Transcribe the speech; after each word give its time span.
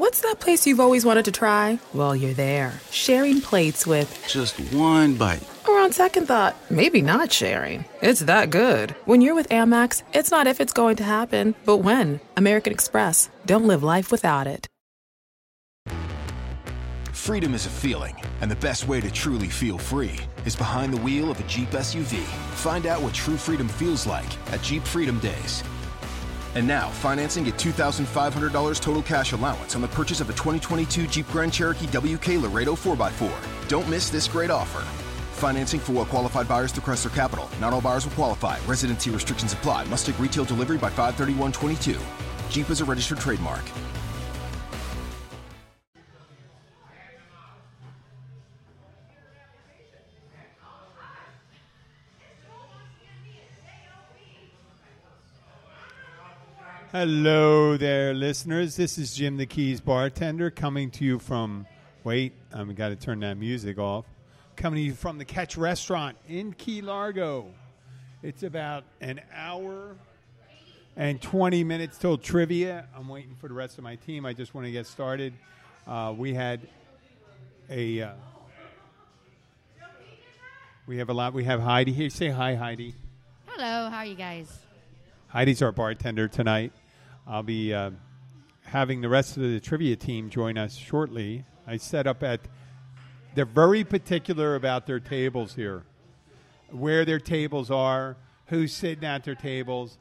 What's 0.00 0.22
that 0.22 0.40
place 0.40 0.66
you've 0.66 0.80
always 0.80 1.04
wanted 1.04 1.26
to 1.26 1.30
try? 1.30 1.78
Well, 1.92 2.16
you're 2.16 2.32
there, 2.32 2.72
sharing 2.90 3.42
plates 3.42 3.86
with 3.86 4.08
Just 4.26 4.58
one 4.72 5.16
bite. 5.16 5.46
Or 5.68 5.78
on 5.78 5.92
second 5.92 6.24
thought, 6.24 6.56
maybe 6.70 7.02
not 7.02 7.30
sharing. 7.30 7.84
It's 8.00 8.20
that 8.20 8.48
good. 8.48 8.92
When 9.04 9.20
you're 9.20 9.34
with 9.34 9.50
Amex, 9.50 10.02
it's 10.14 10.30
not 10.30 10.46
if 10.46 10.58
it's 10.58 10.72
going 10.72 10.96
to 10.96 11.04
happen, 11.04 11.54
but 11.66 11.84
when. 11.84 12.18
American 12.38 12.72
Express. 12.72 13.28
Don't 13.44 13.66
live 13.66 13.82
life 13.82 14.10
without 14.10 14.46
it. 14.46 14.66
Freedom 17.12 17.52
is 17.52 17.66
a 17.66 17.68
feeling, 17.68 18.16
and 18.40 18.50
the 18.50 18.56
best 18.56 18.88
way 18.88 19.02
to 19.02 19.10
truly 19.10 19.48
feel 19.48 19.76
free 19.76 20.18
is 20.46 20.56
behind 20.56 20.94
the 20.94 21.02
wheel 21.02 21.30
of 21.30 21.38
a 21.40 21.42
Jeep 21.42 21.68
SUV. 21.72 22.22
Find 22.54 22.86
out 22.86 23.02
what 23.02 23.12
true 23.12 23.36
freedom 23.36 23.68
feels 23.68 24.06
like 24.06 24.32
at 24.50 24.62
Jeep 24.62 24.82
Freedom 24.84 25.18
Days. 25.18 25.62
And 26.54 26.66
now, 26.66 26.88
financing 26.88 27.46
at 27.46 27.54
$2,500 27.54 28.80
total 28.80 29.02
cash 29.02 29.32
allowance 29.32 29.76
on 29.76 29.82
the 29.82 29.88
purchase 29.88 30.20
of 30.20 30.28
a 30.28 30.32
2022 30.32 31.06
Jeep 31.06 31.28
Grand 31.28 31.52
Cherokee 31.52 31.86
WK 31.86 32.42
Laredo 32.42 32.74
4x4. 32.74 33.68
Don't 33.68 33.88
miss 33.88 34.10
this 34.10 34.26
great 34.26 34.50
offer. 34.50 34.80
Financing 35.34 35.80
for 35.80 35.92
well 35.92 36.04
qualified 36.04 36.48
buyers 36.48 36.72
through 36.72 36.82
Chrysler 36.82 37.14
Capital. 37.14 37.48
Not 37.60 37.72
all 37.72 37.80
buyers 37.80 38.04
will 38.04 38.12
qualify. 38.12 38.58
Residency 38.66 39.10
restrictions 39.10 39.52
apply. 39.52 39.84
Must 39.84 40.04
take 40.04 40.18
retail 40.18 40.44
delivery 40.44 40.76
by 40.76 40.90
531.22. 40.90 42.00
Jeep 42.50 42.68
is 42.68 42.80
a 42.80 42.84
registered 42.84 43.18
trademark. 43.18 43.62
Hello 56.92 57.76
there, 57.76 58.12
listeners. 58.12 58.74
This 58.74 58.98
is 58.98 59.14
Jim 59.14 59.36
the 59.36 59.46
Keys 59.46 59.80
bartender 59.80 60.50
coming 60.50 60.90
to 60.90 61.04
you 61.04 61.20
from. 61.20 61.68
Wait, 62.02 62.32
I've 62.52 62.74
got 62.74 62.88
to 62.88 62.96
turn 62.96 63.20
that 63.20 63.36
music 63.36 63.78
off. 63.78 64.06
Coming 64.56 64.78
to 64.78 64.82
you 64.82 64.94
from 64.94 65.16
the 65.16 65.24
Catch 65.24 65.56
Restaurant 65.56 66.16
in 66.26 66.52
Key 66.52 66.82
Largo. 66.82 67.46
It's 68.24 68.42
about 68.42 68.82
an 69.00 69.20
hour 69.32 69.94
and 70.96 71.22
20 71.22 71.62
minutes 71.62 71.96
till 71.96 72.18
trivia. 72.18 72.88
I'm 72.96 73.08
waiting 73.08 73.36
for 73.36 73.46
the 73.46 73.54
rest 73.54 73.78
of 73.78 73.84
my 73.84 73.94
team. 73.94 74.26
I 74.26 74.32
just 74.32 74.52
want 74.52 74.66
to 74.66 74.72
get 74.72 74.88
started. 74.88 75.32
Uh, 75.86 76.12
we 76.16 76.34
had 76.34 76.60
a. 77.68 78.02
Uh, 78.02 78.12
we 80.88 80.96
have 80.96 81.08
a 81.08 81.14
lot. 81.14 81.34
We 81.34 81.44
have 81.44 81.60
Heidi 81.60 81.92
here. 81.92 82.10
Say 82.10 82.30
hi, 82.30 82.56
Heidi. 82.56 82.96
Hello, 83.46 83.88
how 83.90 83.98
are 83.98 84.06
you 84.06 84.16
guys? 84.16 84.58
Heidi's 85.28 85.62
our 85.62 85.70
bartender 85.70 86.26
tonight. 86.26 86.72
I'll 87.30 87.44
be 87.44 87.72
uh, 87.72 87.92
having 88.62 89.02
the 89.02 89.08
rest 89.08 89.36
of 89.36 89.44
the 89.44 89.60
trivia 89.60 89.94
team 89.94 90.30
join 90.30 90.58
us 90.58 90.74
shortly. 90.74 91.44
I 91.64 91.76
set 91.76 92.08
up 92.08 92.24
at. 92.24 92.40
They're 93.36 93.44
very 93.44 93.84
particular 93.84 94.56
about 94.56 94.88
their 94.88 94.98
tables 94.98 95.54
here, 95.54 95.84
where 96.72 97.04
their 97.04 97.20
tables 97.20 97.70
are, 97.70 98.16
who's 98.46 98.72
sitting 98.72 99.04
at 99.04 99.22
their 99.22 99.36
tables, 99.36 99.96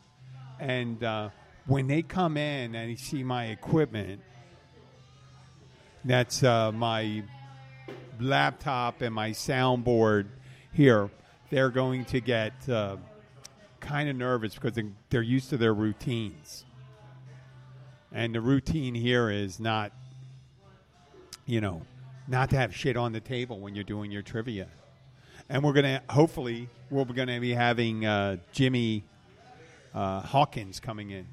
and 0.60 1.04
uh, 1.04 1.30
when 1.68 1.86
they 1.86 2.02
come 2.02 2.36
in 2.36 2.74
and 2.74 2.98
see 2.98 3.24
my 3.24 3.46
equipment, 3.46 4.22
that's 6.04 6.42
uh, 6.42 6.72
my 6.72 7.22
laptop 8.20 9.04
and 9.04 9.14
my 9.14 9.30
soundboard 9.30 10.30
here. 10.74 11.12
They're 11.52 11.70
going 11.70 12.06
to 12.06 12.22
get 12.22 12.68
uh, 12.68 12.98
kind 13.80 14.10
of 14.10 14.16
nervous 14.16 14.56
because 14.56 14.80
they're 15.12 15.22
used 15.22 15.52
to 15.52 15.58
their 15.58 15.76
routines. 15.76 16.66
And 18.12 18.34
the 18.34 18.42
routine 18.42 18.96
here 18.96 19.30
is 19.30 19.60
not, 19.60 19.92
you 21.46 21.62
know, 21.62 21.84
not 22.28 22.50
to 22.52 22.58
have 22.58 22.76
shit 22.76 22.98
on 22.98 23.12
the 23.12 23.20
table 23.20 23.60
when 23.60 23.76
you're 23.76 23.84
doing 23.84 24.12
your 24.12 24.22
trivia. 24.22 24.68
And 25.48 25.64
we're 25.64 25.74
to, 25.74 26.02
hopefully, 26.10 26.70
we're 26.90 27.06
to 27.28 27.40
be 27.40 27.54
having 27.54 28.06
uh, 28.06 28.38
Jimmy 28.52 29.04
uh, 29.94 30.22
Hawkins 30.22 30.80
coming 30.80 31.12
in. 31.12 31.28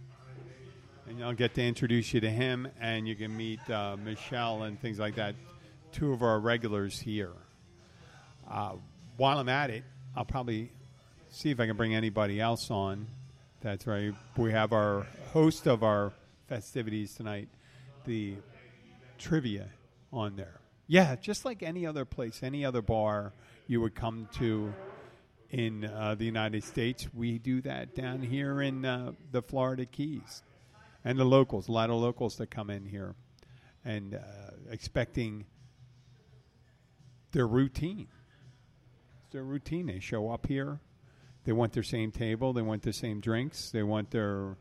And 1.09 1.23
I'll 1.23 1.35
get 1.35 1.55
to 1.55 1.63
introduce 1.63 2.13
you 2.13 2.21
to 2.21 2.31
him, 2.31 2.67
and 2.81 3.07
you 3.07 3.15
can 3.15 3.37
meet 3.37 3.61
uh, 3.71 3.97
Michelle 4.03 4.65
and 4.65 4.81
things 4.81 4.99
like 4.99 5.15
that, 5.17 5.35
two 5.93 6.13
of 6.13 6.23
our 6.23 6.41
regulars 6.41 6.99
here. 6.99 7.33
Uh, 8.51 8.73
while 9.17 9.39
I'm 9.39 9.49
at 9.49 9.71
it, 9.71 9.85
I'll 10.17 10.25
probably 10.25 10.71
see 11.31 11.51
if 11.51 11.61
I 11.61 11.67
can 11.67 11.77
bring 11.77 11.95
anybody 11.95 12.41
else 12.41 12.71
on. 12.71 13.07
That's 13.61 13.87
right. 13.87 14.13
We 14.37 14.51
have 14.53 14.73
our 14.73 15.07
host 15.33 15.67
of 15.67 15.83
our 15.83 16.13
festivities 16.47 17.15
tonight, 17.15 17.49
the 18.05 18.37
trivia 19.19 19.69
on 20.13 20.37
there. 20.37 20.61
Yeah, 20.87 21.17
just 21.17 21.45
like 21.45 21.63
any 21.63 21.87
other 21.87 22.05
place, 22.05 22.43
any 22.43 22.65
other 22.65 22.83
bar 22.83 23.33
you 23.67 23.81
would 23.81 23.95
come 23.95 24.29
to 24.35 24.73
in 25.51 25.85
uh, 25.85 26.15
the 26.17 26.25
United 26.25 26.65
States, 26.65 27.09
we 27.15 27.39
do 27.39 27.61
that 27.63 27.95
down 27.95 28.21
here 28.21 28.61
in 28.61 28.85
uh, 28.85 29.13
the 29.31 29.43
Florida 29.43 29.87
Keys. 29.87 30.43
And 31.05 31.19
the 31.19 31.25
locals, 31.25 31.69
a 31.69 31.73
lot 31.73 31.89
of 31.89 31.97
locals 31.97 32.37
that 32.37 32.51
come 32.51 32.69
in 32.69 32.85
here 32.85 33.15
and 33.85 34.15
uh, 34.15 34.19
expecting 34.71 35.47
their 37.31 37.47
routine. 37.47 38.09
It's 39.23 39.33
their 39.33 39.45
routine. 39.45 39.87
They 39.87 40.01
show 40.01 40.31
up 40.31 40.47
here. 40.47 40.81
They 41.45 41.53
want 41.53 41.73
their 41.73 41.85
same 41.85 42.11
table. 42.11 42.53
They 42.53 42.63
want 42.63 42.83
the 42.83 42.93
same 42.93 43.21
drinks. 43.21 43.71
They 43.71 43.85
want 43.85 44.11
their, 44.11 44.57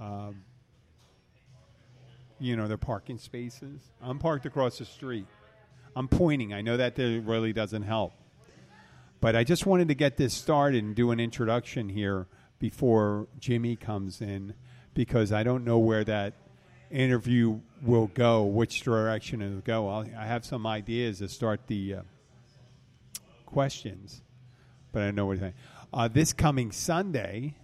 um, 0.00 0.42
you 2.40 2.56
know, 2.56 2.68
their 2.68 2.76
parking 2.76 3.18
spaces. 3.18 3.80
I'm 4.00 4.18
parked 4.18 4.46
across 4.46 4.78
the 4.78 4.84
street. 4.84 5.26
I'm 5.96 6.08
pointing. 6.08 6.52
I 6.52 6.60
know 6.60 6.76
that 6.76 6.96
really 6.98 7.52
doesn't 7.52 7.82
help. 7.82 8.12
But 9.20 9.34
I 9.34 9.42
just 9.42 9.66
wanted 9.66 9.88
to 9.88 9.94
get 9.94 10.16
this 10.16 10.32
started 10.32 10.84
and 10.84 10.94
do 10.94 11.10
an 11.10 11.18
introduction 11.18 11.88
here 11.88 12.28
before 12.58 13.26
Jimmy 13.38 13.74
comes 13.74 14.20
in 14.20 14.54
because 14.94 15.32
I 15.32 15.42
don't 15.42 15.64
know 15.64 15.78
where 15.78 16.04
that 16.04 16.34
interview 16.90 17.60
will 17.82 18.08
go, 18.08 18.44
which 18.44 18.82
direction 18.82 19.42
it 19.42 19.50
will 19.50 19.60
go. 19.60 19.88
I'll, 19.88 20.06
I 20.16 20.26
have 20.26 20.44
some 20.44 20.66
ideas 20.66 21.18
to 21.18 21.28
start 21.28 21.66
the 21.66 21.94
uh, 21.94 22.02
questions, 23.46 24.22
but 24.92 25.02
I 25.02 25.06
don't 25.06 25.14
know 25.16 25.26
what 25.26 25.34
to 25.34 25.40
think. 25.40 25.54
Uh, 25.92 26.08
this 26.08 26.32
coming 26.32 26.70
Sunday, 26.70 27.54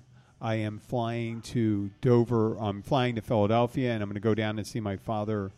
I 0.44 0.56
am 0.56 0.78
flying 0.78 1.40
to 1.40 1.90
Dover. 2.02 2.58
I'm 2.58 2.82
flying 2.82 3.14
to 3.14 3.22
Philadelphia, 3.22 3.92
and 3.92 4.02
I'm 4.02 4.10
going 4.10 4.14
to 4.16 4.20
go 4.20 4.34
down 4.34 4.58
and 4.58 4.66
see 4.66 4.78
my 4.78 4.98
father 4.98 5.52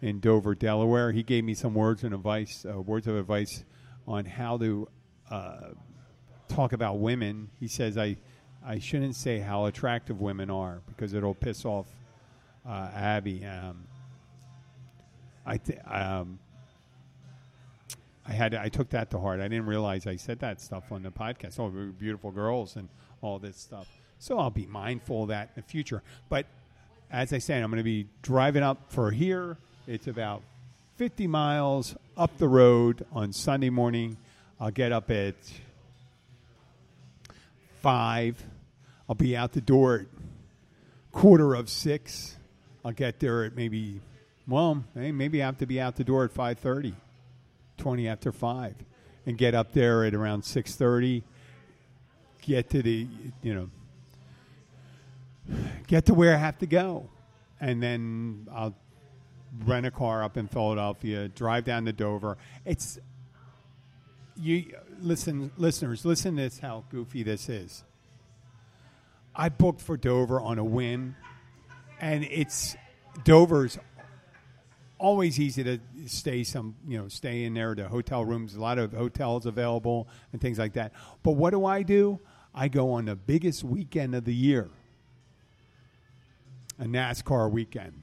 in 0.00 0.18
Dover, 0.18 0.54
Delaware. 0.54 1.12
He 1.12 1.22
gave 1.22 1.44
me 1.44 1.52
some 1.52 1.74
words 1.74 2.04
and 2.04 2.14
advice, 2.14 2.64
uh, 2.64 2.80
words 2.80 3.06
of 3.06 3.16
advice 3.16 3.64
on 4.08 4.24
how 4.24 4.56
to 4.56 4.88
uh, 5.30 5.68
talk 6.48 6.72
about 6.72 7.00
women. 7.00 7.50
He 7.60 7.68
says 7.68 7.98
I, 7.98 8.16
I 8.64 8.78
shouldn't 8.78 9.14
say 9.14 9.40
how 9.40 9.66
attractive 9.66 10.22
women 10.22 10.48
are 10.48 10.80
because 10.86 11.12
it'll 11.12 11.34
piss 11.34 11.66
off 11.66 11.88
uh, 12.66 12.88
Abby. 12.94 13.44
Um, 13.44 13.84
I 15.44 15.58
th- 15.58 15.80
um, 15.86 16.38
I 18.26 18.32
had 18.32 18.54
I 18.54 18.70
took 18.70 18.88
that 18.90 19.10
to 19.10 19.18
heart. 19.20 19.40
I 19.40 19.48
didn't 19.48 19.66
realize 19.66 20.06
I 20.06 20.16
said 20.16 20.38
that 20.38 20.62
stuff 20.62 20.92
on 20.92 21.02
the 21.02 21.10
podcast. 21.10 21.60
Oh, 21.60 21.68
beautiful 21.68 22.30
girls 22.30 22.76
and 22.76 22.88
all 23.20 23.38
this 23.38 23.58
stuff. 23.58 23.99
So 24.20 24.38
I'll 24.38 24.50
be 24.50 24.66
mindful 24.66 25.24
of 25.24 25.30
that 25.30 25.50
in 25.56 25.62
the 25.62 25.68
future. 25.68 26.02
But 26.28 26.46
as 27.10 27.32
I 27.32 27.38
said, 27.38 27.62
I'm 27.62 27.70
going 27.70 27.78
to 27.78 27.84
be 27.84 28.06
driving 28.22 28.62
up 28.62 28.92
for 28.92 29.10
here. 29.10 29.56
It's 29.88 30.06
about 30.06 30.42
50 30.96 31.26
miles 31.26 31.96
up 32.16 32.38
the 32.38 32.46
road 32.46 33.04
on 33.10 33.32
Sunday 33.32 33.70
morning. 33.70 34.16
I'll 34.60 34.70
get 34.70 34.92
up 34.92 35.10
at 35.10 35.34
five. 37.80 38.40
I'll 39.08 39.16
be 39.16 39.36
out 39.36 39.52
the 39.52 39.60
door 39.60 40.00
at 40.00 40.06
quarter 41.10 41.54
of 41.54 41.68
six. 41.68 42.36
I'll 42.84 42.92
get 42.92 43.18
there 43.18 43.44
at 43.44 43.56
maybe, 43.56 44.00
well, 44.46 44.84
maybe 44.94 45.42
I 45.42 45.46
have 45.46 45.58
to 45.58 45.66
be 45.66 45.80
out 45.80 45.96
the 45.96 46.04
door 46.04 46.24
at 46.24 46.30
five 46.30 46.60
thirty. 46.60 46.94
20 47.80 48.08
after 48.08 48.30
5 48.30 48.74
and 49.26 49.36
get 49.36 49.54
up 49.54 49.72
there 49.72 50.04
at 50.04 50.14
around 50.14 50.42
6.30 50.42 51.22
get 52.42 52.70
to 52.70 52.82
the 52.82 53.06
you 53.42 53.54
know 53.54 53.68
get 55.86 56.06
to 56.06 56.14
where 56.14 56.34
i 56.34 56.38
have 56.38 56.58
to 56.58 56.66
go. 56.66 57.08
And 57.60 57.82
then 57.82 58.48
i'll 58.52 58.74
rent 59.64 59.84
a 59.86 59.90
car 59.90 60.22
up 60.22 60.36
in 60.36 60.46
philadelphia 60.48 61.28
drive 61.28 61.64
down 61.64 61.84
to 61.84 61.92
dover. 61.92 62.38
It's 62.64 62.98
you 64.36 64.74
listen 65.00 65.50
listeners 65.56 66.04
listen 66.04 66.36
to 66.36 66.42
this 66.42 66.58
how 66.58 66.84
goofy 66.90 67.22
this 67.22 67.48
is. 67.48 67.84
I 69.34 69.48
booked 69.48 69.80
for 69.80 69.96
dover 69.96 70.40
on 70.40 70.58
a 70.58 70.64
whim 70.64 71.16
and 72.00 72.24
it's 72.24 72.76
dover's 73.24 73.78
always 74.98 75.40
easy 75.40 75.64
to 75.64 75.78
stay 76.06 76.44
some 76.44 76.76
you 76.86 76.98
know 76.98 77.08
stay 77.08 77.44
in 77.44 77.54
there 77.54 77.74
the 77.74 77.88
hotel 77.88 78.24
rooms 78.24 78.54
a 78.54 78.60
lot 78.60 78.78
of 78.78 78.92
hotels 78.92 79.46
available 79.46 80.08
and 80.32 80.40
things 80.40 80.58
like 80.58 80.74
that. 80.74 80.92
But 81.22 81.32
what 81.32 81.50
do 81.50 81.64
i 81.64 81.82
do? 81.82 82.20
I 82.54 82.68
go 82.68 82.92
on 82.92 83.04
the 83.04 83.16
biggest 83.16 83.62
weekend 83.62 84.14
of 84.14 84.24
the 84.24 84.34
year 84.34 84.70
a 86.80 86.84
nascar 86.84 87.48
weekend 87.50 88.02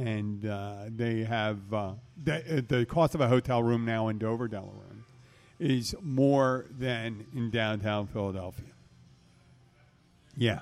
and 0.00 0.46
uh, 0.46 0.84
they 0.88 1.24
have 1.24 1.58
uh, 1.74 1.92
the, 2.24 2.64
the 2.66 2.86
cost 2.86 3.14
of 3.14 3.20
a 3.20 3.28
hotel 3.28 3.62
room 3.62 3.84
now 3.84 4.08
in 4.08 4.18
Dover, 4.18 4.48
Delaware, 4.48 4.86
is 5.58 5.94
more 6.00 6.66
than 6.78 7.26
in 7.34 7.50
downtown 7.50 8.06
Philadelphia. 8.06 8.72
Yeah, 10.36 10.60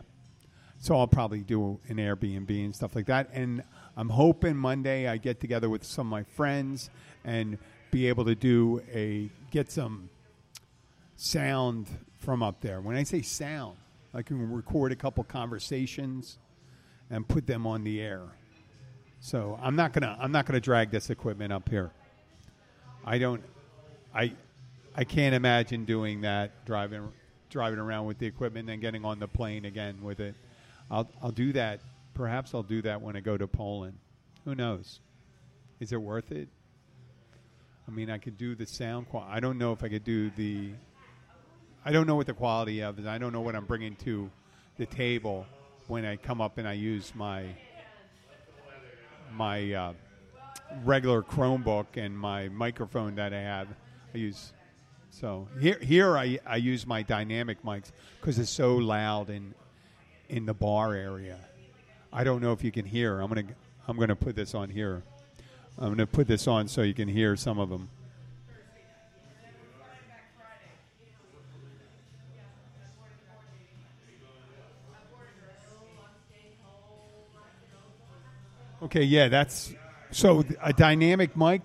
so 0.80 0.96
I'll 0.96 1.06
probably 1.06 1.42
do 1.42 1.78
an 1.86 1.96
Airbnb 1.96 2.50
and 2.50 2.75
stuff 2.75 2.96
like 2.96 3.06
that, 3.06 3.30
and 3.32 3.62
I'm 3.96 4.08
hoping 4.08 4.56
Monday 4.56 5.06
I 5.06 5.19
get 5.19 5.40
together 5.40 5.69
with 5.69 5.84
some 5.84 6.08
of 6.08 6.10
my 6.10 6.25
friends 6.25 6.90
and 7.25 7.58
be 7.92 8.08
able 8.08 8.25
to 8.25 8.34
do 8.34 8.82
a 8.92 9.30
get 9.52 9.70
some 9.70 10.10
sound 11.16 11.86
from 12.19 12.42
up 12.42 12.60
there. 12.60 12.80
When 12.80 12.96
I 12.96 13.04
say 13.04 13.22
sound, 13.22 13.76
I 14.14 14.22
can 14.22 14.50
record 14.50 14.93
a 14.93 14.96
couple 14.96 15.22
conversations 15.25 16.38
and 17.10 17.26
put 17.26 17.46
them 17.46 17.66
on 17.66 17.84
the 17.84 18.00
air. 18.00 18.22
So 19.20 19.58
I'm 19.62 19.76
not 19.76 19.93
gonna 19.93 20.16
I'm 20.20 20.32
not 20.32 20.46
gonna 20.46 20.60
drag 20.60 20.90
this 20.90 21.10
equipment 21.10 21.52
up 21.52 21.69
here. 21.69 21.90
I 23.05 23.19
don't 23.19 23.43
I 24.14 24.32
I 24.94 25.05
can't 25.05 25.34
imagine 25.34 25.84
doing 25.84 26.22
that 26.22 26.64
driving 26.64 27.12
driving 27.50 27.78
around 27.78 28.06
with 28.06 28.19
the 28.19 28.26
equipment 28.26 28.69
and 28.69 28.81
getting 28.81 29.05
on 29.05 29.19
the 29.19 29.28
plane 29.28 29.64
again 29.64 30.02
with 30.02 30.20
it. 30.20 30.34
I'll 30.90 31.08
I'll 31.22 31.32
do 31.32 31.52
that. 31.52 31.81
Perhaps 32.14 32.54
I'll 32.54 32.62
do 32.62 32.82
that 32.82 33.00
when 33.00 33.16
I 33.16 33.20
go 33.20 33.37
to 33.37 33.46
Poland. 33.46 33.99
Who 34.44 34.54
knows? 34.54 35.00
Is 35.81 35.93
it 35.93 36.00
worth 36.00 36.32
it? 36.32 36.49
I 37.87 37.90
mean, 37.90 38.11
I 38.11 38.19
could 38.19 38.37
do 38.37 38.54
the 38.54 38.66
sound 38.66 39.08
quality. 39.08 39.32
I 39.32 39.40
don't 39.40 39.56
know 39.56 39.72
if 39.72 39.82
I 39.82 39.88
could 39.88 40.04
do 40.04 40.31
the. 40.31 40.72
I 41.88 41.90
don't 41.90 42.06
know 42.06 42.17
what 42.17 42.26
the 42.26 42.35
quality 42.35 42.82
of 42.82 42.99
is. 42.99 43.06
I 43.06 43.17
don't 43.17 43.32
know 43.32 43.40
what 43.40 43.56
I'm 43.56 43.64
bringing 43.64 43.96
to 44.05 44.31
the 44.76 44.85
table 44.85 45.46
when 45.87 46.05
I 46.05 46.17
come 46.17 46.43
up 46.43 46.58
and 46.58 46.69
I 46.69 46.75
use 46.75 47.14
my 47.14 47.46
my 49.32 49.73
uh, 49.73 49.93
regular 50.85 51.23
Chromebook 51.23 51.87
and 51.94 52.14
my 52.14 52.50
microphone 52.50 53.14
that 53.14 53.32
I 53.32 53.40
have. 53.40 53.69
I 54.14 54.19
use 54.19 54.52
so 55.08 55.49
here 55.58 55.79
here 55.81 56.19
I 56.19 56.38
I 56.46 56.56
use 56.56 56.87
my 56.87 57.02
dynamic 57.02 57.62
mics 57.62 57.90
because 58.20 58.38
it's 58.38 58.50
so 58.50 58.76
loud 58.76 59.31
in 59.31 59.55
in 60.29 60.44
the 60.44 60.52
bar 60.52 60.93
area. 60.93 61.38
I 62.12 62.23
don't 62.23 62.43
know 62.43 62.52
if 62.52 62.62
you 62.62 62.70
can 62.70 62.85
hear. 62.85 63.19
I'm 63.20 63.29
gonna 63.29 63.44
I'm 63.87 63.96
gonna 63.96 64.14
put 64.14 64.37
this 64.37 64.55
on 64.55 64.69
here. 64.69 65.05
I'm 65.79 65.88
gonna 65.88 66.06
put 66.06 66.29
this 66.29 66.46
on 66.46 66.69
so 66.69 66.82
you 66.82 66.93
can 66.93 67.08
hear 67.08 67.35
some 67.35 67.58
of 67.58 67.70
them. 67.70 67.88
Okay, 78.88 79.02
yeah, 79.02 79.29
that's 79.29 79.75
so 80.12 80.43
a 80.62 80.73
dynamic 80.73 81.37
mic 81.37 81.61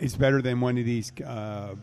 is 0.00 0.16
better 0.16 0.42
than 0.42 0.60
one 0.60 0.78
of 0.78 0.84
these 0.84 1.12
uh, 1.24 1.76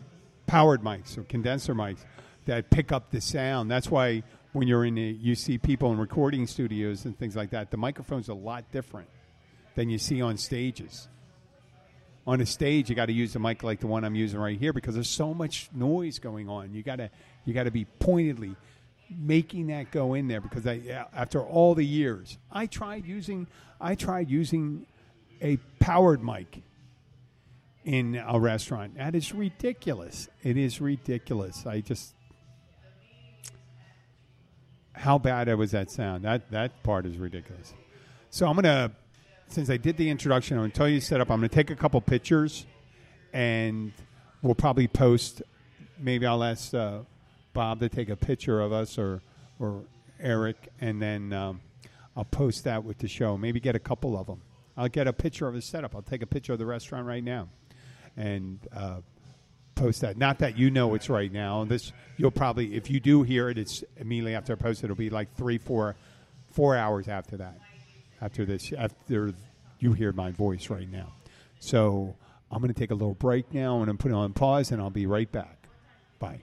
powered 0.46 0.82
mics 0.82 1.16
or 1.16 1.22
condenser 1.22 1.74
mics 1.74 2.04
that 2.44 2.68
pick 2.68 2.92
up 2.92 3.10
the 3.10 3.22
sound. 3.22 3.70
That's 3.70 3.90
why 3.90 4.22
when 4.52 4.68
you're 4.68 4.84
in, 4.84 4.98
a, 4.98 5.00
you 5.00 5.34
see 5.34 5.56
people 5.56 5.90
in 5.90 5.96
recording 5.96 6.46
studios 6.46 7.06
and 7.06 7.18
things 7.18 7.34
like 7.34 7.48
that, 7.52 7.70
the 7.70 7.78
microphone's 7.78 8.28
a 8.28 8.34
lot 8.34 8.70
different 8.72 9.08
than 9.74 9.88
you 9.88 9.96
see 9.96 10.20
on 10.20 10.36
stages. 10.36 11.08
On 12.26 12.42
a 12.42 12.46
stage, 12.46 12.90
you 12.90 12.94
got 12.94 13.06
to 13.06 13.14
use 13.14 13.34
a 13.36 13.38
mic 13.38 13.62
like 13.62 13.80
the 13.80 13.86
one 13.86 14.04
I'm 14.04 14.14
using 14.14 14.38
right 14.38 14.58
here 14.58 14.74
because 14.74 14.92
there's 14.92 15.08
so 15.08 15.32
much 15.32 15.70
noise 15.72 16.18
going 16.18 16.50
on. 16.50 16.74
You 16.74 16.82
got 16.82 16.96
to 16.96 17.08
you 17.46 17.54
got 17.54 17.62
to 17.62 17.70
be 17.70 17.86
pointedly 17.86 18.54
making 19.10 19.68
that 19.68 19.90
go 19.90 20.14
in 20.14 20.28
there 20.28 20.40
because 20.40 20.66
I, 20.66 21.06
after 21.12 21.40
all 21.40 21.74
the 21.74 21.84
years, 21.84 22.38
I 22.50 22.66
tried 22.66 23.06
using 23.06 23.46
I 23.80 23.94
tried 23.94 24.30
using 24.30 24.86
a 25.42 25.58
powered 25.78 26.22
mic 26.22 26.62
in 27.84 28.22
a 28.26 28.40
restaurant. 28.40 28.96
That 28.96 29.14
is 29.14 29.34
ridiculous. 29.34 30.28
It 30.42 30.56
is 30.56 30.80
ridiculous. 30.80 31.66
I 31.66 31.80
just 31.80 32.14
how 34.94 35.18
bad 35.18 35.52
was 35.56 35.72
that 35.72 35.90
sound? 35.90 36.24
That 36.24 36.50
that 36.50 36.82
part 36.82 37.06
is 37.06 37.18
ridiculous. 37.18 37.74
So 38.30 38.46
I'm 38.46 38.56
gonna 38.56 38.92
since 39.48 39.70
I 39.70 39.76
did 39.76 39.96
the 39.96 40.08
introduction, 40.08 40.56
I'm 40.56 40.64
gonna 40.64 40.72
tell 40.72 40.88
you 40.88 41.00
set 41.00 41.20
up. 41.20 41.30
I'm 41.30 41.38
gonna 41.38 41.48
take 41.48 41.70
a 41.70 41.76
couple 41.76 42.00
pictures, 42.00 42.66
and 43.32 43.92
we'll 44.42 44.54
probably 44.54 44.88
post. 44.88 45.42
Maybe 45.98 46.26
I'll 46.26 46.42
ask 46.42 46.74
uh, 46.74 47.00
Bob 47.54 47.80
to 47.80 47.88
take 47.88 48.10
a 48.10 48.16
picture 48.16 48.60
of 48.60 48.72
us 48.72 48.98
or 48.98 49.22
or 49.58 49.84
Eric, 50.20 50.68
and 50.80 51.00
then 51.00 51.32
um, 51.32 51.60
I'll 52.16 52.24
post 52.24 52.64
that 52.64 52.84
with 52.84 52.98
the 52.98 53.08
show. 53.08 53.36
Maybe 53.36 53.60
get 53.60 53.74
a 53.74 53.80
couple 53.80 54.18
of 54.18 54.26
them. 54.26 54.42
I'll 54.76 54.88
get 54.88 55.06
a 55.06 55.12
picture 55.12 55.46
of 55.48 55.54
the 55.54 55.62
setup. 55.62 55.94
I'll 55.94 56.02
take 56.02 56.22
a 56.22 56.26
picture 56.26 56.52
of 56.52 56.58
the 56.58 56.66
restaurant 56.66 57.06
right 57.06 57.22
now, 57.22 57.48
and 58.16 58.58
uh, 58.74 59.00
post 59.74 60.00
that. 60.02 60.16
Not 60.16 60.38
that 60.40 60.58
you 60.58 60.70
know 60.70 60.94
it's 60.94 61.08
right 61.08 61.32
now. 61.32 61.64
This 61.64 61.92
you'll 62.16 62.30
probably 62.30 62.74
if 62.74 62.90
you 62.90 63.00
do 63.00 63.22
hear 63.22 63.48
it, 63.48 63.58
it's 63.58 63.84
immediately 63.96 64.34
after 64.34 64.52
I 64.52 64.56
post 64.56 64.82
it. 64.82 64.86
It'll 64.86 64.96
be 64.96 65.10
like 65.10 65.34
three, 65.36 65.58
four, 65.58 65.96
four 66.52 66.76
hours 66.76 67.08
after 67.08 67.36
that. 67.38 67.58
After 68.20 68.44
this, 68.44 68.72
after 68.76 69.34
you 69.80 69.92
hear 69.92 70.12
my 70.12 70.30
voice 70.30 70.70
right 70.70 70.90
now. 70.90 71.12
So 71.60 72.16
I'm 72.50 72.60
going 72.60 72.72
to 72.72 72.78
take 72.78 72.90
a 72.90 72.94
little 72.94 73.14
break 73.14 73.52
now, 73.52 73.80
and 73.80 73.90
I'm 73.90 73.98
putting 73.98 74.16
on 74.16 74.32
pause, 74.32 74.70
and 74.70 74.80
I'll 74.80 74.90
be 74.90 75.06
right 75.06 75.30
back. 75.30 75.58
Bye. 76.18 76.40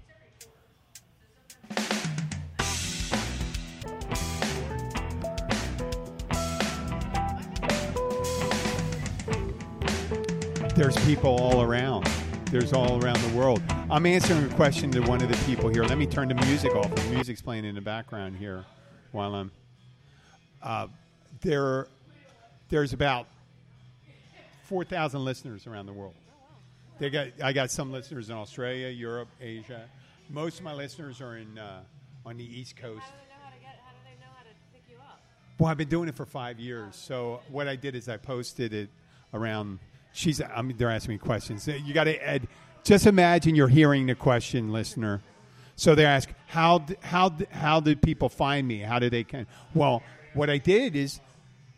There's 10.82 10.98
people 11.06 11.40
all 11.40 11.62
around 11.62 12.10
there's 12.46 12.74
all 12.74 13.00
around 13.04 13.20
the 13.20 13.38
world. 13.38 13.62
I'm 13.92 14.08
answering 14.08 14.44
a 14.44 14.56
question 14.56 14.90
to 14.94 15.02
one 15.02 15.22
of 15.22 15.30
the 15.30 15.38
people 15.46 15.70
here. 15.70 15.84
Let 15.84 16.00
me 16.00 16.08
turn 16.08 16.28
the 16.28 16.34
music 16.34 16.74
off. 16.76 16.94
The 16.96 17.04
music's 17.12 17.40
playing 17.40 17.66
in 17.66 17.76
the 17.76 17.82
background 17.82 18.36
here 18.36 18.66
while 19.12 19.36
I'm. 19.36 19.52
Uh, 20.60 20.88
there, 21.42 21.88
there's 22.70 22.94
about 22.94 23.28
four 24.64 24.84
thousand 24.84 25.24
listeners 25.24 25.68
around 25.68 25.86
the 25.86 25.94
world. 25.94 26.16
They 26.98 27.12
got, 27.12 27.28
I 27.44 27.54
got 27.54 27.70
some 27.70 27.92
listeners 27.92 28.32
in 28.32 28.36
Australia, 28.36 28.88
Europe, 28.88 29.28
Asia. 29.40 29.88
Most 30.32 30.58
of 30.58 30.66
my 30.66 30.74
listeners 30.74 31.22
are 31.22 31.38
in 31.38 31.60
uh, 31.60 31.82
on 32.26 32.38
the 32.38 32.60
East 32.60 32.76
Coast. 32.76 33.06
Well, 35.60 35.70
I've 35.70 35.78
been 35.78 35.90
doing 35.90 36.10
it 36.10 36.16
for 36.16 36.26
five 36.26 36.60
years. 36.60 36.96
So 36.96 37.42
what 37.50 37.68
I 37.68 37.76
did 37.76 37.96
is 37.96 38.10
I 38.10 38.18
posted 38.18 38.74
it 38.74 38.90
around 39.32 39.78
she's. 40.14 40.42
I 40.42 40.62
mean, 40.62 40.78
they're 40.78 40.90
asking 40.90 41.16
me 41.16 41.18
questions. 41.18 41.68
You 41.68 41.94
got 41.94 42.06
to 42.06 42.16
Ed. 42.16 42.48
Just 42.84 43.06
imagine 43.06 43.56
you're 43.56 43.68
hearing 43.68 44.08
the 44.08 44.16
question, 44.16 44.72
listener. 44.72 45.22
So 45.76 45.96
they 45.96 46.06
ask, 46.06 46.30
how 46.48 46.86
how 47.02 47.36
how 47.52 47.80
did 47.80 48.02
people 48.02 48.30
find 48.30 48.68
me? 48.68 48.80
How 48.80 49.00
did 49.00 49.12
they? 49.12 49.24
Can 49.24 49.48
well, 49.74 50.04
what 50.34 50.50
I 50.50 50.58
did 50.58 50.96
is 50.96 51.20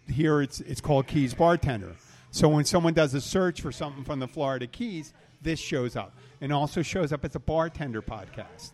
here 0.07 0.41
it's 0.41 0.59
it's 0.61 0.81
called 0.81 1.07
Keys 1.07 1.33
Bartender. 1.33 1.95
So 2.31 2.49
when 2.49 2.65
someone 2.65 2.93
does 2.93 3.13
a 3.13 3.21
search 3.21 3.61
for 3.61 3.71
something 3.71 4.03
from 4.03 4.19
the 4.19 4.27
Florida 4.27 4.65
Keys, 4.65 5.13
this 5.41 5.59
shows 5.59 5.95
up, 5.95 6.13
and 6.41 6.51
also 6.51 6.81
shows 6.81 7.13
up 7.13 7.23
as 7.23 7.35
a 7.35 7.39
bartender 7.39 8.01
podcast. 8.01 8.71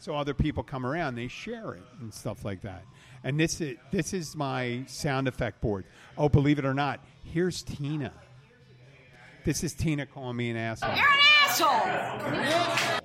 So 0.00 0.14
other 0.14 0.34
people 0.34 0.62
come 0.62 0.84
around, 0.86 1.14
they 1.14 1.28
share 1.28 1.74
it 1.74 1.82
and 2.00 2.12
stuff 2.12 2.44
like 2.44 2.62
that. 2.62 2.82
And 3.24 3.38
this 3.38 3.60
is 3.60 3.76
this 3.90 4.12
is 4.12 4.36
my 4.36 4.84
sound 4.86 5.28
effect 5.28 5.60
board. 5.60 5.84
Oh, 6.16 6.28
believe 6.28 6.58
it 6.58 6.64
or 6.64 6.74
not, 6.74 7.00
here's 7.24 7.62
Tina. 7.62 8.12
This 9.44 9.64
is 9.64 9.72
Tina 9.74 10.06
calling 10.06 10.36
me 10.36 10.50
an 10.50 10.56
asshole. 10.56 10.94
You're 10.94 11.06
an 11.06 11.18
asshole. 11.44 13.00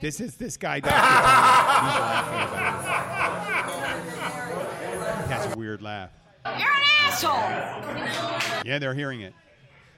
This 0.00 0.20
is 0.20 0.36
this 0.36 0.56
guy. 0.56 0.80
he 0.80 0.88
has 5.32 5.52
a 5.52 5.56
weird 5.56 5.82
laugh. 5.82 6.10
You're 6.44 6.54
an 6.54 6.60
asshole. 7.00 8.64
Yeah, 8.64 8.78
they're 8.78 8.94
hearing 8.94 9.22
it. 9.22 9.34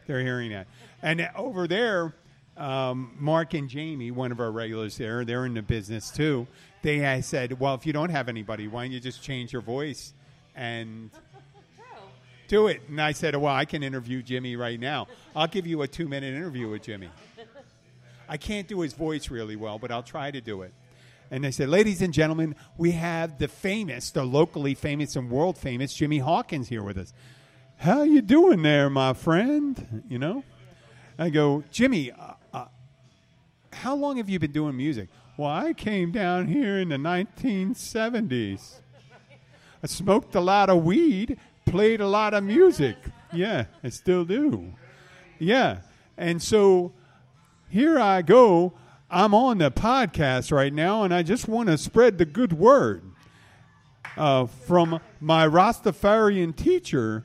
They're 0.07 0.21
hearing 0.21 0.53
that. 0.53 0.69
And 1.03 1.29
over 1.37 1.67
there, 1.67 2.15
um, 2.57 3.17
Mark 3.19 3.55
and 3.55 3.69
Jamie, 3.69 4.11
one 4.11 4.33
of 4.33 4.41
our 4.41 4.51
regulars 4.51 4.97
there, 4.97 5.25
they're 5.25 5.45
in 5.47 5.55
the 5.55 5.63
business 5.63 6.11
too. 6.11 6.47
They 6.83 7.21
said, 7.23 7.59
"Well, 7.59 7.75
if 7.75 7.85
you 7.85 7.93
don't 7.93 8.11
have 8.11 8.29
anybody, 8.29 8.69
why 8.69 8.85
don't 8.85 8.93
you 8.93 9.01
just 9.01 9.23
change 9.23 9.53
your 9.53 9.63
voice 9.63 10.15
and 10.55 11.11
do 12.49 12.69
it. 12.69 12.83
And 12.89 13.01
I 13.01 13.13
said, 13.13 13.37
well, 13.37 13.55
I 13.55 13.65
can 13.65 13.83
interview 13.83 14.23
Jimmy 14.23 14.57
right 14.57 14.79
now. 14.79 15.09
I'll 15.35 15.47
give 15.47 15.67
you 15.67 15.83
a 15.83 15.89
two 15.89 16.09
minute 16.09 16.35
interview 16.35 16.69
with 16.71 16.83
Jimmy. 16.83 17.11
I 18.29 18.37
can't 18.37 18.67
do 18.67 18.81
his 18.81 18.93
voice 18.93 19.31
really 19.31 19.57
well, 19.57 19.79
but 19.79 19.91
I'll 19.91 20.03
try 20.03 20.31
to 20.31 20.41
do 20.41 20.63
it. 20.63 20.73
And 21.31 21.43
they 21.45 21.51
said, 21.51 21.69
ladies 21.69 22.03
and 22.03 22.13
gentlemen, 22.13 22.55
we 22.77 22.93
have 22.93 23.39
the 23.39 23.49
famous, 23.49 24.11
the 24.11 24.25
locally 24.25 24.75
famous 24.75 25.17
and 25.17 25.31
world 25.31 25.59
famous 25.59 25.93
Jimmy 25.93 26.19
Hawkins 26.19 26.69
here 26.69 26.83
with 26.83 26.97
us. 26.97 27.13
How 27.79 28.05
you 28.05 28.23
doing 28.23 28.63
there, 28.63 28.89
my 28.89 29.13
friend? 29.13 30.05
You 30.09 30.19
know? 30.19 30.45
I 31.19 31.31
go, 31.31 31.65
Jimmy, 31.71 32.13
uh, 32.13 32.35
uh, 32.53 32.67
how 33.73 33.95
long 33.95 34.19
have 34.19 34.29
you 34.29 34.39
been 34.39 34.53
doing 34.53 34.77
music? 34.77 35.09
Well, 35.37 35.51
I 35.51 35.73
came 35.73 36.13
down 36.13 36.47
here 36.47 36.79
in 36.79 36.89
the 36.89 36.97
1970s. 36.97 38.77
I 39.83 39.87
smoked 39.87 40.35
a 40.35 40.41
lot 40.41 40.71
of 40.71 40.85
weed 40.85 41.39
played 41.67 42.01
a 42.01 42.09
lot 42.09 42.33
of 42.33 42.45
music. 42.45 42.97
Yeah, 43.33 43.67
I 43.85 43.91
still 43.91 44.25
do. 44.25 44.73
Yeah. 45.39 45.81
And 46.17 46.43
so 46.43 46.93
here 47.69 47.99
I 47.99 48.23
go. 48.23 48.73
I'm 49.11 49.35
on 49.35 49.59
the 49.59 49.71
podcast 49.71 50.51
right 50.51 50.73
now, 50.73 51.03
and 51.03 51.13
I 51.13 51.23
just 51.23 51.47
want 51.47 51.69
to 51.69 51.77
spread 51.79 52.19
the 52.19 52.25
good 52.25 52.53
word 52.53 53.03
uh, 54.17 54.47
from 54.47 55.01
my 55.21 55.47
Rastafarian 55.47 56.57
teacher 56.57 57.25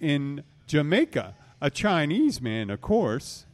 in 0.00 0.44
Jamaica, 0.66 1.34
a 1.60 1.70
Chinese 1.70 2.40
man, 2.40 2.70
of 2.70 2.80
course. 2.80 3.46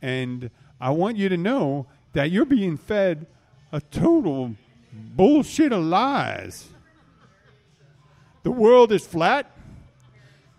And 0.00 0.50
I 0.80 0.90
want 0.90 1.16
you 1.16 1.28
to 1.28 1.36
know 1.36 1.86
that 2.12 2.30
you're 2.30 2.44
being 2.44 2.76
fed 2.76 3.26
a 3.72 3.80
total 3.80 4.54
bullshit 4.92 5.72
of 5.72 5.82
lies. 5.82 6.68
The 8.44 8.52
world 8.52 8.92
is 8.92 9.04
flat. 9.04 9.50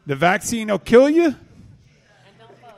The 0.05 0.15
vaccine 0.15 0.67
will 0.67 0.79
kill 0.79 1.09
you. 1.09 1.35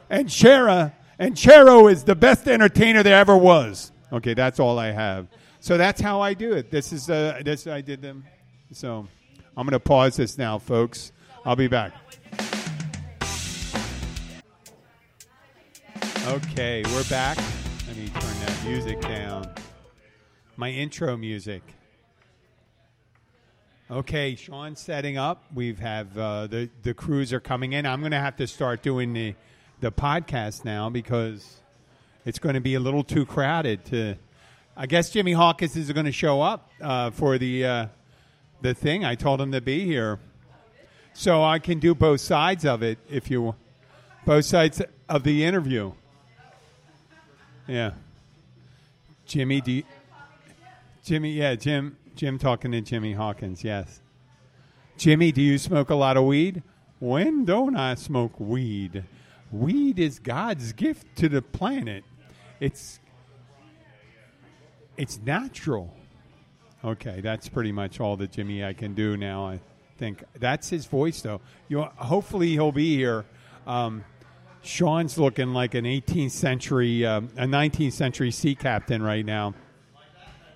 And 0.10 0.28
Chera 0.28 0.94
and 1.18 1.34
Chero 1.36 1.92
is 1.92 2.04
the 2.04 2.16
best 2.16 2.48
entertainer 2.48 3.04
there 3.04 3.18
ever 3.18 3.36
was. 3.36 3.92
Okay, 4.14 4.34
that's 4.34 4.60
all 4.60 4.78
I 4.78 4.92
have. 4.92 5.28
So 5.60 5.78
that's 5.78 6.00
how 6.00 6.22
I 6.22 6.34
do 6.34 6.54
it. 6.54 6.70
This 6.70 6.94
is 6.94 7.10
uh, 7.10 7.42
this 7.44 7.68
I 7.68 7.82
did 7.82 8.02
them. 8.02 8.26
So 8.72 9.08
I'm 9.56 9.66
going 9.66 9.72
to 9.72 9.80
pause 9.80 10.16
this 10.16 10.38
now, 10.38 10.60
folks. 10.60 11.12
I'll 11.46 11.56
be 11.56 11.68
back. 11.68 11.94
Okay, 16.28 16.84
we're 16.94 17.04
back. 17.06 17.38
Let 17.88 17.96
me 17.96 18.08
turn 18.10 18.40
that 18.46 18.64
music 18.66 19.02
down. 19.02 19.50
My 20.58 20.70
intro 20.70 21.16
music. 21.16 21.64
Okay, 23.90 24.36
Sean's 24.36 24.82
setting 24.82 25.18
up. 25.18 25.46
We've 25.54 25.80
have 25.80 26.18
uh, 26.18 26.48
the 26.48 26.70
the 26.84 26.94
crews 26.94 27.32
are 27.32 27.40
coming 27.40 27.72
in. 27.72 27.86
I'm 27.86 28.02
going 28.02 28.12
to 28.12 28.20
have 28.20 28.36
to 28.36 28.46
start 28.46 28.82
doing 28.82 29.14
the 29.14 29.34
the 29.80 29.94
podcast 29.94 30.66
now 30.66 30.90
because 30.90 31.62
it's 32.26 32.38
going 32.38 32.56
to 32.56 32.60
be 32.60 32.74
a 32.74 32.82
little 32.82 33.06
too 33.06 33.26
crowded. 33.26 33.86
To, 33.86 34.16
I 34.76 34.88
guess 34.88 35.10
Jimmy 35.12 35.32
Hawkins 35.32 35.78
is 35.78 35.90
going 35.94 36.06
to 36.06 36.12
show 36.12 36.42
up 36.42 36.70
uh, 36.82 37.12
for 37.12 37.38
the 37.38 37.66
uh, 37.66 37.88
the 38.60 38.74
thing. 38.74 39.06
I 39.06 39.16
told 39.16 39.40
him 39.40 39.54
to 39.54 39.62
be 39.62 39.86
here, 39.86 40.20
so 41.14 41.42
I 41.42 41.58
can 41.58 41.80
do 41.80 41.96
both 41.96 42.20
sides 42.20 42.66
of 42.66 42.84
it 42.84 43.00
if 43.10 43.32
you 43.32 43.56
both 44.26 44.44
sides 44.44 44.82
of 45.08 45.24
the 45.24 45.46
interview. 45.46 45.94
Yeah, 47.68 47.92
Jimmy, 49.26 49.62
do 49.62 49.72
you, 49.72 49.84
Jimmy, 51.06 51.32
yeah, 51.32 51.56
Jim, 51.56 51.96
Jim 52.18 52.40
talking 52.40 52.72
to 52.72 52.82
Jimmy 52.82 53.14
Hawkins. 53.14 53.64
Yes, 53.64 54.02
Jimmy, 54.98 55.32
do 55.32 55.42
you 55.42 55.60
smoke 55.60 55.92
a 55.92 55.96
lot 55.96 56.18
of 56.18 56.26
weed? 56.26 56.64
When 57.00 57.46
don't 57.46 57.76
I 57.76 57.94
smoke 57.94 58.40
weed? 58.40 59.04
Weed 59.52 60.00
is 60.00 60.18
God's 60.18 60.74
gift 60.74 61.16
to 61.18 61.30
the 61.30 61.44
planet. 61.44 62.04
It's 62.60 63.00
it's 64.98 65.20
natural. 65.20 65.94
Okay, 66.84 67.22
that's 67.22 67.48
pretty 67.50 67.72
much 67.72 68.00
all 68.00 68.18
that 68.18 68.32
Jimmy 68.32 68.66
I 68.66 68.74
can 68.74 68.96
do 68.96 69.16
now. 69.16 69.46
I 69.46 69.60
think 70.00 70.24
that's 70.40 70.70
his 70.70 70.88
voice, 70.88 71.22
though. 71.22 71.40
You 71.68 71.82
hopefully 71.82 72.50
he'll 72.50 72.72
be 72.72 72.96
here. 72.96 73.26
Um, 73.68 74.04
Sean's 74.64 75.20
looking 75.20 75.54
like 75.54 75.76
an 75.76 75.86
18th 75.86 76.32
century, 76.32 77.06
um, 77.06 77.30
a 77.38 77.46
19th 77.46 77.94
century 77.94 78.32
sea 78.32 78.56
captain 78.56 79.04
right 79.04 79.26
now. 79.26 79.54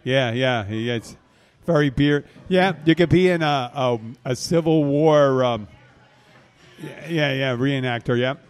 Yeah, 0.03 0.31
yeah, 0.31 0.65
he 0.65 0.89
is 0.89 1.15
very 1.65 1.89
beard. 1.89 2.25
Yeah, 2.47 2.73
you 2.85 2.95
could 2.95 3.09
be 3.09 3.29
in 3.29 3.41
a 3.41 3.71
a, 3.73 3.99
a 4.25 4.35
Civil 4.35 4.83
War. 4.83 5.43
Um, 5.43 5.67
yeah, 7.07 7.33
yeah, 7.33 7.55
reenactor. 7.55 8.17
Yep. 8.17 8.47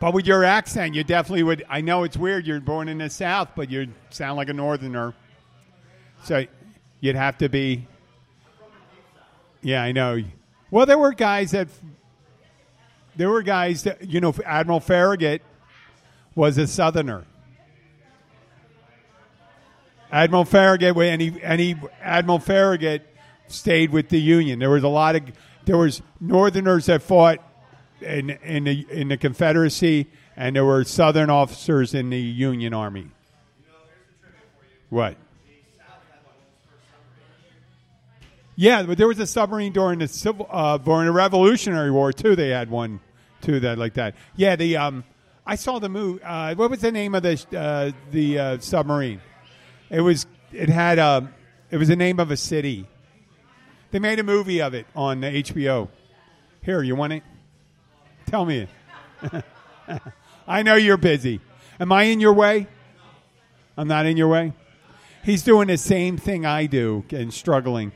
But 0.00 0.14
with 0.14 0.26
your 0.26 0.44
accent, 0.44 0.94
you 0.94 1.02
definitely 1.02 1.42
would. 1.42 1.64
I 1.68 1.80
know 1.80 2.04
it's 2.04 2.16
weird. 2.16 2.46
You're 2.46 2.60
born 2.60 2.88
in 2.88 2.98
the 2.98 3.10
South, 3.10 3.50
but 3.56 3.70
you 3.70 3.88
sound 4.10 4.36
like 4.36 4.48
a 4.48 4.52
Northerner. 4.52 5.14
So 6.24 6.44
you'd 7.00 7.16
have 7.16 7.38
to 7.38 7.48
be. 7.48 7.86
Yeah, 9.60 9.82
I 9.82 9.92
know. 9.92 10.22
Well, 10.70 10.86
there 10.86 10.98
were 10.98 11.12
guys 11.12 11.50
that. 11.50 11.68
There 13.16 13.28
were 13.28 13.42
guys 13.42 13.82
that 13.82 14.08
you 14.08 14.20
know. 14.20 14.32
Admiral 14.46 14.80
Farragut 14.80 15.42
was 16.36 16.56
a 16.58 16.68
Southerner. 16.68 17.24
Admiral 20.10 20.44
Farragut, 20.44 20.96
and 20.96 21.20
he 21.20 21.40
and 21.42 21.60
he 21.60 21.76
Admiral 22.00 22.38
Farragut 22.38 23.02
stayed 23.46 23.90
with 23.90 24.08
the 24.08 24.20
Union. 24.20 24.58
There 24.58 24.70
was 24.70 24.82
a 24.82 24.88
lot 24.88 25.16
of 25.16 25.22
there 25.64 25.76
was 25.76 26.02
Northerners 26.20 26.86
that 26.86 27.02
fought 27.02 27.38
in 28.00 28.30
in 28.30 28.64
the 28.64 28.86
in 28.90 29.08
the 29.08 29.16
Confederacy, 29.16 30.06
and 30.36 30.56
there 30.56 30.64
were 30.64 30.84
Southern 30.84 31.30
officers 31.30 31.94
in 31.94 32.10
the 32.10 32.20
Union 32.20 32.72
Army. 32.72 33.08
What? 34.88 35.16
Yeah, 38.56 38.82
but 38.82 38.98
there 38.98 39.06
was 39.06 39.20
a 39.20 39.26
submarine 39.26 39.72
during 39.72 40.00
the 40.00 40.08
civil 40.08 40.48
uh, 40.50 40.78
during 40.78 41.06
the 41.06 41.12
Revolutionary 41.12 41.90
War 41.90 42.12
too. 42.12 42.34
They 42.34 42.48
had 42.48 42.70
one 42.70 43.00
too 43.40 43.60
that 43.60 43.78
like 43.78 43.94
that. 43.94 44.16
Yeah, 44.36 44.56
the 44.56 44.78
um, 44.78 45.04
I 45.46 45.54
saw 45.54 45.78
the 45.78 45.88
movie. 45.88 46.22
Uh, 46.22 46.54
what 46.54 46.70
was 46.70 46.80
the 46.80 46.90
name 46.90 47.14
of 47.14 47.22
the 47.22 47.44
uh, 47.56 47.92
the 48.10 48.38
uh, 48.38 48.58
submarine? 48.58 49.20
It 49.90 50.00
was 50.00 50.26
it 50.52 50.68
had 50.68 50.98
um, 50.98 51.32
it 51.70 51.76
was 51.76 51.88
the 51.88 51.96
name 51.96 52.20
of 52.20 52.30
a 52.30 52.36
city. 52.36 52.86
They 53.90 53.98
made 53.98 54.18
a 54.18 54.22
movie 54.22 54.60
of 54.60 54.74
it 54.74 54.86
on 54.94 55.20
the 55.20 55.28
HBO. 55.28 55.88
Here, 56.62 56.82
you 56.82 56.94
want 56.94 57.14
it? 57.14 57.22
Tell 58.26 58.44
me. 58.44 58.68
I 60.46 60.62
know 60.62 60.74
you're 60.74 60.98
busy. 60.98 61.40
Am 61.80 61.92
I 61.92 62.04
in 62.04 62.20
your 62.20 62.34
way? 62.34 62.66
I'm 63.76 63.88
not 63.88 64.06
in 64.06 64.16
your 64.16 64.28
way. 64.28 64.52
He's 65.24 65.42
doing 65.42 65.68
the 65.68 65.78
same 65.78 66.16
thing 66.16 66.44
I 66.44 66.66
do 66.66 67.04
and 67.10 67.32
struggling 67.32 67.92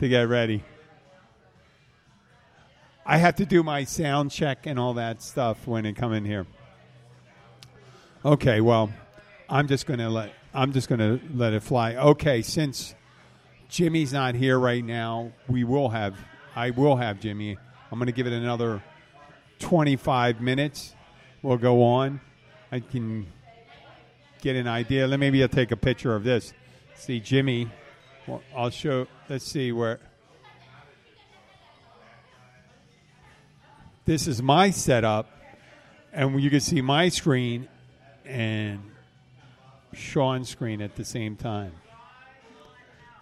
to 0.00 0.08
get 0.08 0.28
ready. 0.28 0.64
I 3.06 3.18
have 3.18 3.36
to 3.36 3.46
do 3.46 3.62
my 3.62 3.84
sound 3.84 4.30
check 4.30 4.66
and 4.66 4.78
all 4.78 4.94
that 4.94 5.22
stuff 5.22 5.66
when 5.66 5.86
I 5.86 5.92
come 5.92 6.12
in 6.12 6.24
here. 6.24 6.46
Okay, 8.24 8.60
well, 8.60 8.90
I'm 9.48 9.68
just 9.68 9.86
going 9.86 10.00
to 10.00 10.08
let 10.08 10.32
I'm 10.54 10.72
just 10.72 10.88
going 10.88 11.00
to 11.00 11.20
let 11.34 11.52
it 11.52 11.62
fly. 11.62 11.96
Okay, 11.96 12.40
since 12.40 12.94
Jimmy's 13.68 14.12
not 14.12 14.36
here 14.36 14.58
right 14.58 14.84
now, 14.84 15.32
we 15.48 15.64
will 15.64 15.88
have 15.88 16.16
I 16.56 16.70
will 16.70 16.96
have 16.96 17.18
Jimmy. 17.18 17.58
I'm 17.90 17.98
going 17.98 18.06
to 18.06 18.12
give 18.12 18.28
it 18.28 18.32
another 18.32 18.82
25 19.58 20.40
minutes. 20.40 20.94
We'll 21.42 21.56
go 21.56 21.82
on. 21.82 22.20
I 22.70 22.78
can 22.80 23.26
get 24.40 24.54
an 24.54 24.68
idea. 24.68 25.06
Let 25.08 25.18
maybe 25.18 25.42
I'll 25.42 25.48
take 25.48 25.72
a 25.72 25.76
picture 25.76 26.14
of 26.14 26.22
this. 26.22 26.52
See 26.94 27.18
Jimmy. 27.18 27.70
Well, 28.28 28.42
I'll 28.56 28.70
show. 28.70 29.08
Let's 29.28 29.44
see 29.44 29.72
where. 29.72 29.98
This 34.04 34.28
is 34.28 34.42
my 34.42 34.70
setup, 34.70 35.30
and 36.12 36.40
you 36.40 36.50
can 36.50 36.60
see 36.60 36.82
my 36.82 37.08
screen 37.08 37.68
and 38.24 38.80
Sean's 39.94 40.48
screen 40.48 40.80
at 40.82 40.96
the 40.96 41.04
same 41.04 41.36
time 41.36 41.72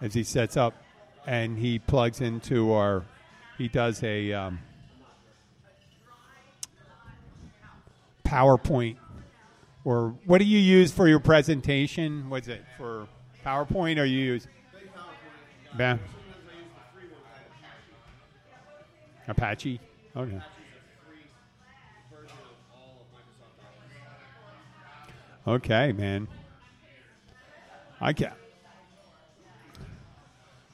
as 0.01 0.13
he 0.13 0.23
sets 0.23 0.57
up, 0.57 0.73
and 1.25 1.57
he 1.57 1.79
plugs 1.79 2.21
into 2.21 2.71
our. 2.73 3.05
He 3.57 3.67
does 3.67 4.03
a. 4.03 4.33
Um, 4.33 4.59
PowerPoint, 8.25 8.97
or 9.85 10.15
what 10.25 10.39
do 10.39 10.45
you 10.45 10.57
use 10.57 10.91
for 10.91 11.07
your 11.07 11.19
presentation? 11.19 12.29
What's 12.31 12.47
it 12.47 12.63
for 12.79 13.07
PowerPoint? 13.45 13.99
Or 13.99 14.05
you 14.05 14.17
use 14.17 14.47
yeah. 15.77 15.97
Apache? 19.27 19.79
Okay. 20.15 20.41
Okay, 25.45 25.91
man. 25.91 26.27
I 28.03 28.13
can't. 28.13 28.33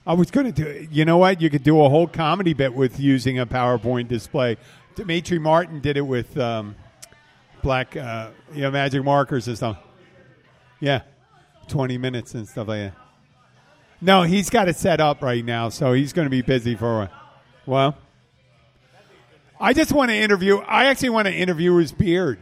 I 0.06 0.14
was 0.14 0.32
going 0.32 0.52
to 0.52 0.52
do. 0.52 0.88
You 0.92 1.06
know 1.06 1.18
what? 1.18 1.40
You 1.42 1.50
could 1.50 1.64
do 1.64 1.82
a 1.82 1.88
whole 1.88 2.08
comedy 2.08 2.54
bit 2.54 2.74
with 2.74 3.00
using 3.00 3.40
a 3.40 3.46
PowerPoint 3.46 4.08
display. 4.10 4.58
Demetri 4.96 5.40
Martin 5.40 5.80
did 5.80 5.96
it 5.96 6.02
with. 6.02 6.38
Um, 6.38 6.76
black, 7.62 7.96
uh, 7.96 8.30
you 8.54 8.62
know, 8.62 8.72
magic 8.72 9.04
markers 9.04 9.48
and 9.48 9.58
stuff. 9.58 9.78
Yeah, 10.80 11.02
twenty 11.68 11.98
minutes 11.98 12.34
and 12.34 12.48
stuff 12.48 12.68
like 12.68 12.92
that. 12.92 12.94
No, 14.02 14.24
he's 14.24 14.50
got 14.50 14.70
it 14.70 14.78
set 14.78 15.02
up 15.02 15.22
right 15.22 15.44
now, 15.44 15.70
so 15.70 15.94
he's 15.94 16.14
going 16.14 16.26
to 16.26 16.30
be 16.30 16.42
busy 16.42 16.76
for 16.76 17.04
a 17.04 17.12
well. 17.66 17.98
I 19.60 19.74
just 19.74 19.92
want 19.92 20.10
to 20.10 20.16
interview. 20.16 20.60
I 20.60 20.86
actually 20.86 21.10
want 21.10 21.28
to 21.28 21.34
interview 21.34 21.76
his 21.76 21.92
beard. 21.92 22.40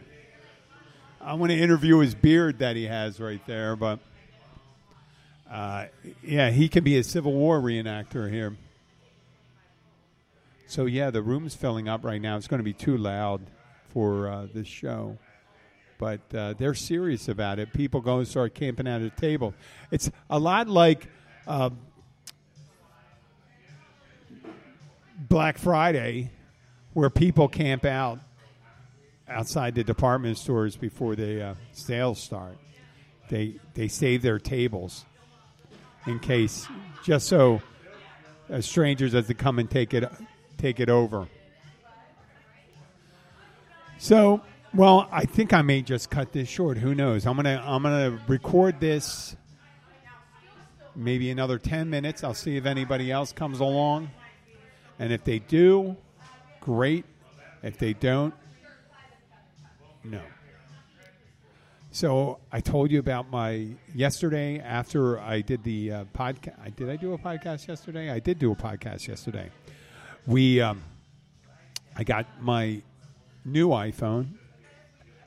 I 1.20 1.34
want 1.34 1.50
to 1.50 1.58
interview 1.58 1.98
his 1.98 2.14
beard 2.14 2.60
that 2.60 2.76
he 2.76 2.84
has 2.84 3.18
right 3.18 3.44
there, 3.46 3.74
but 3.74 3.98
uh, 5.50 5.86
yeah, 6.22 6.50
he 6.50 6.68
can 6.68 6.84
be 6.84 6.98
a 6.98 7.04
Civil 7.04 7.32
War 7.32 7.60
reenactor 7.60 8.30
here. 8.30 8.56
So 10.66 10.84
yeah, 10.84 11.10
the 11.10 11.22
room's 11.22 11.54
filling 11.54 11.88
up 11.88 12.04
right 12.04 12.20
now. 12.20 12.36
It's 12.36 12.46
going 12.46 12.58
to 12.58 12.64
be 12.64 12.74
too 12.74 12.98
loud 12.98 13.40
for 13.88 14.28
uh, 14.28 14.46
this 14.52 14.68
show, 14.68 15.16
but 15.98 16.20
uh, 16.34 16.52
they're 16.58 16.74
serious 16.74 17.28
about 17.28 17.58
it. 17.58 17.72
People 17.72 18.02
go 18.02 18.18
and 18.18 18.28
start 18.28 18.54
camping 18.54 18.86
out 18.86 19.00
at 19.00 19.06
a 19.06 19.20
table. 19.20 19.54
It's 19.90 20.10
a 20.28 20.38
lot 20.38 20.68
like 20.68 21.08
uh, 21.46 21.70
Black 25.18 25.56
Friday, 25.56 26.30
where 26.92 27.08
people 27.08 27.48
camp 27.48 27.86
out 27.86 28.18
outside 29.26 29.74
the 29.74 29.84
department 29.84 30.36
stores 30.36 30.76
before 30.76 31.16
the 31.16 31.42
uh, 31.42 31.54
sales 31.72 32.20
start. 32.20 32.58
They 33.30 33.54
they 33.72 33.88
save 33.88 34.20
their 34.20 34.38
tables 34.38 35.06
in 36.06 36.18
case, 36.18 36.66
just 37.02 37.28
so 37.28 37.60
uh, 38.50 38.60
strangers 38.60 39.14
as 39.14 39.26
they 39.26 39.34
come 39.34 39.58
and 39.58 39.70
take 39.70 39.94
it 39.94 40.10
take 40.56 40.80
it 40.80 40.88
over. 40.88 41.28
So, 43.98 44.42
well, 44.74 45.08
I 45.10 45.24
think 45.24 45.52
I 45.52 45.62
may 45.62 45.82
just 45.82 46.10
cut 46.10 46.32
this 46.32 46.48
short. 46.48 46.78
Who 46.78 46.94
knows? 46.94 47.26
I'm 47.26 47.36
gonna 47.36 47.62
I'm 47.64 47.82
gonna 47.82 48.20
record 48.28 48.80
this. 48.80 49.36
Maybe 50.94 51.30
another 51.30 51.58
ten 51.58 51.90
minutes. 51.90 52.24
I'll 52.24 52.34
see 52.34 52.56
if 52.56 52.66
anybody 52.66 53.10
else 53.10 53.32
comes 53.32 53.60
along, 53.60 54.10
and 54.98 55.12
if 55.12 55.24
they 55.24 55.38
do, 55.38 55.96
great. 56.60 57.04
If 57.62 57.78
they 57.78 57.92
don't, 57.92 58.34
no. 60.04 60.22
So 61.98 62.38
I 62.52 62.60
told 62.60 62.92
you 62.92 63.00
about 63.00 63.28
my 63.28 63.66
yesterday 63.92 64.60
after 64.60 65.18
I 65.18 65.40
did 65.40 65.64
the 65.64 65.90
uh, 65.90 66.04
podcast. 66.16 66.76
Did 66.76 66.90
I 66.90 66.94
do 66.94 67.12
a 67.14 67.18
podcast 67.18 67.66
yesterday? 67.66 68.08
I 68.08 68.20
did 68.20 68.38
do 68.38 68.52
a 68.52 68.54
podcast 68.54 69.08
yesterday. 69.08 69.50
We, 70.24 70.60
um, 70.60 70.80
I 71.96 72.04
got 72.04 72.40
my 72.40 72.82
new 73.44 73.70
iPhone 73.70 74.28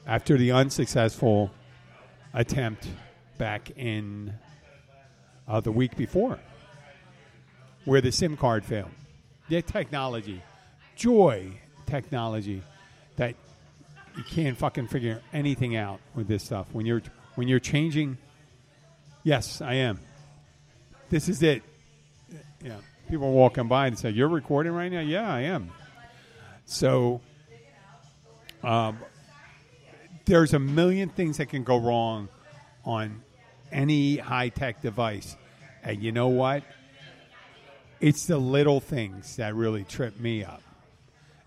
after 0.07 0.37
the 0.37 0.53
unsuccessful 0.53 1.51
attempt 2.33 2.87
back 3.37 3.71
in 3.71 4.33
uh, 5.49 5.59
the 5.59 5.73
week 5.73 5.97
before, 5.97 6.39
where 7.83 7.99
the 7.99 8.13
SIM 8.13 8.37
card 8.37 8.63
failed. 8.63 8.91
The 9.49 9.61
technology, 9.61 10.41
joy 10.95 11.51
technology, 11.85 12.63
that 13.17 13.35
you 14.17 14.23
can't 14.23 14.57
fucking 14.57 14.87
figure 14.87 15.21
anything 15.33 15.75
out 15.75 15.99
with 16.15 16.27
this 16.27 16.43
stuff. 16.43 16.67
When 16.71 16.85
you're 16.85 17.01
when 17.35 17.47
you're 17.47 17.59
changing, 17.59 18.17
yes, 19.23 19.61
I 19.61 19.75
am. 19.75 19.99
This 21.09 21.29
is 21.29 21.41
it. 21.43 21.63
Yeah, 22.63 22.77
people 23.09 23.27
are 23.27 23.31
walking 23.31 23.67
by 23.67 23.87
and 23.87 23.97
say, 23.97 24.09
"You're 24.09 24.29
recording 24.29 24.73
right 24.73 24.91
now." 24.91 25.01
Yeah, 25.01 25.31
I 25.31 25.41
am. 25.41 25.71
So, 26.65 27.21
um, 28.63 28.99
there's 30.25 30.53
a 30.53 30.59
million 30.59 31.09
things 31.09 31.37
that 31.37 31.47
can 31.47 31.63
go 31.63 31.77
wrong 31.77 32.29
on 32.85 33.21
any 33.71 34.17
high 34.17 34.49
tech 34.49 34.81
device, 34.81 35.35
and 35.83 36.01
you 36.01 36.11
know 36.11 36.27
what? 36.27 36.63
It's 37.99 38.25
the 38.25 38.37
little 38.37 38.79
things 38.79 39.35
that 39.35 39.55
really 39.55 39.83
trip 39.83 40.19
me 40.19 40.43
up 40.43 40.63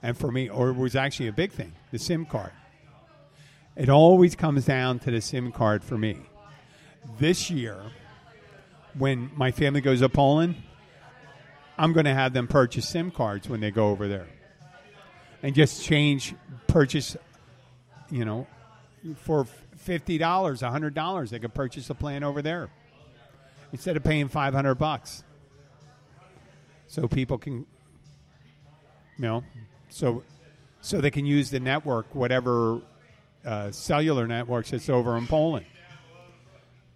and 0.05 0.19
for 0.19 0.31
me, 0.31 0.51
or 0.51 0.69
it 0.69 0.77
was 0.77 0.95
actually 0.95 1.29
a 1.29 1.33
big 1.33 1.51
thing, 1.51 1.73
the 1.91 1.99
SIM 1.99 2.27
card. 2.27 2.53
It 3.75 3.89
always 3.89 4.37
comes 4.37 4.67
down 4.67 4.99
to 5.01 5.11
the 5.11 5.23
SIM 5.23 5.51
card 5.51 5.83
for 5.83 5.97
me. 5.97 6.19
This 7.19 7.51
year, 7.51 7.79
when 8.99 9.31
my 9.35 9.51
family 9.51 9.81
goes 9.81 10.01
to 10.01 10.11
Poland, 10.11 10.57
I'm 11.79 11.95
going 11.95 12.05
to 12.05 12.13
have 12.13 12.35
them 12.35 12.47
purchase 12.47 12.87
SIM 12.87 13.11
cards 13.11 13.49
when 13.49 13.61
they 13.61 13.71
go 13.71 13.89
over 13.89 14.07
there, 14.07 14.29
and 15.43 15.55
just 15.55 15.83
change 15.83 16.35
purchase, 16.67 17.17
you 18.11 18.27
know, 18.27 18.47
for 19.17 19.47
fifty 19.77 20.19
dollars, 20.19 20.61
hundred 20.61 20.93
dollars, 20.93 21.31
they 21.31 21.39
could 21.39 21.55
purchase 21.55 21.89
a 21.89 21.95
plan 21.95 22.23
over 22.23 22.43
there 22.43 22.69
instead 23.73 23.97
of 23.97 24.05
paying 24.05 24.29
five 24.29 24.53
hundred 24.53 24.75
bucks. 24.75 25.25
So 26.89 27.09
people 27.09 27.39
can, 27.39 27.55
you 29.17 29.23
know, 29.23 29.45
so 29.95 30.25
so 30.81 31.01
they 31.01 31.11
can 31.11 31.25
use 31.25 31.51
the 31.51 31.61
network, 31.61 32.15
whatever 32.15 32.81
uh, 33.45 33.71
cellular 33.71 34.27
networks 34.27 34.73
that's 34.73 34.91
over 34.91 35.17
in 35.17 35.27
Poland. 35.27 35.67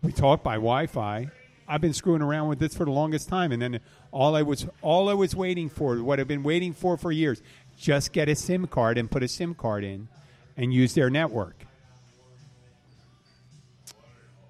We 0.02 0.12
talk 0.12 0.42
by 0.42 0.54
Wi-Fi. 0.54 1.28
I've 1.68 1.80
been 1.80 1.92
screwing 1.92 2.22
around 2.22 2.48
with 2.48 2.58
this 2.58 2.74
for 2.74 2.84
the 2.84 2.90
longest 2.90 3.28
time, 3.28 3.52
and 3.52 3.62
then 3.62 3.80
all 4.10 4.34
I 4.34 4.42
was 4.42 4.66
all 4.82 5.08
I 5.08 5.14
was 5.14 5.36
waiting 5.36 5.68
for, 5.68 6.02
what 6.02 6.18
I've 6.18 6.26
been 6.26 6.42
waiting 6.42 6.74
for 6.74 6.96
for 6.96 7.12
years, 7.12 7.40
just 7.78 8.12
get 8.12 8.28
a 8.28 8.34
SIM 8.34 8.66
card 8.66 8.98
and 8.98 9.08
put 9.08 9.22
a 9.22 9.28
SIM 9.28 9.54
card 9.54 9.84
in, 9.84 10.08
and 10.56 10.74
use 10.74 10.94
their 10.94 11.08
network. 11.08 11.54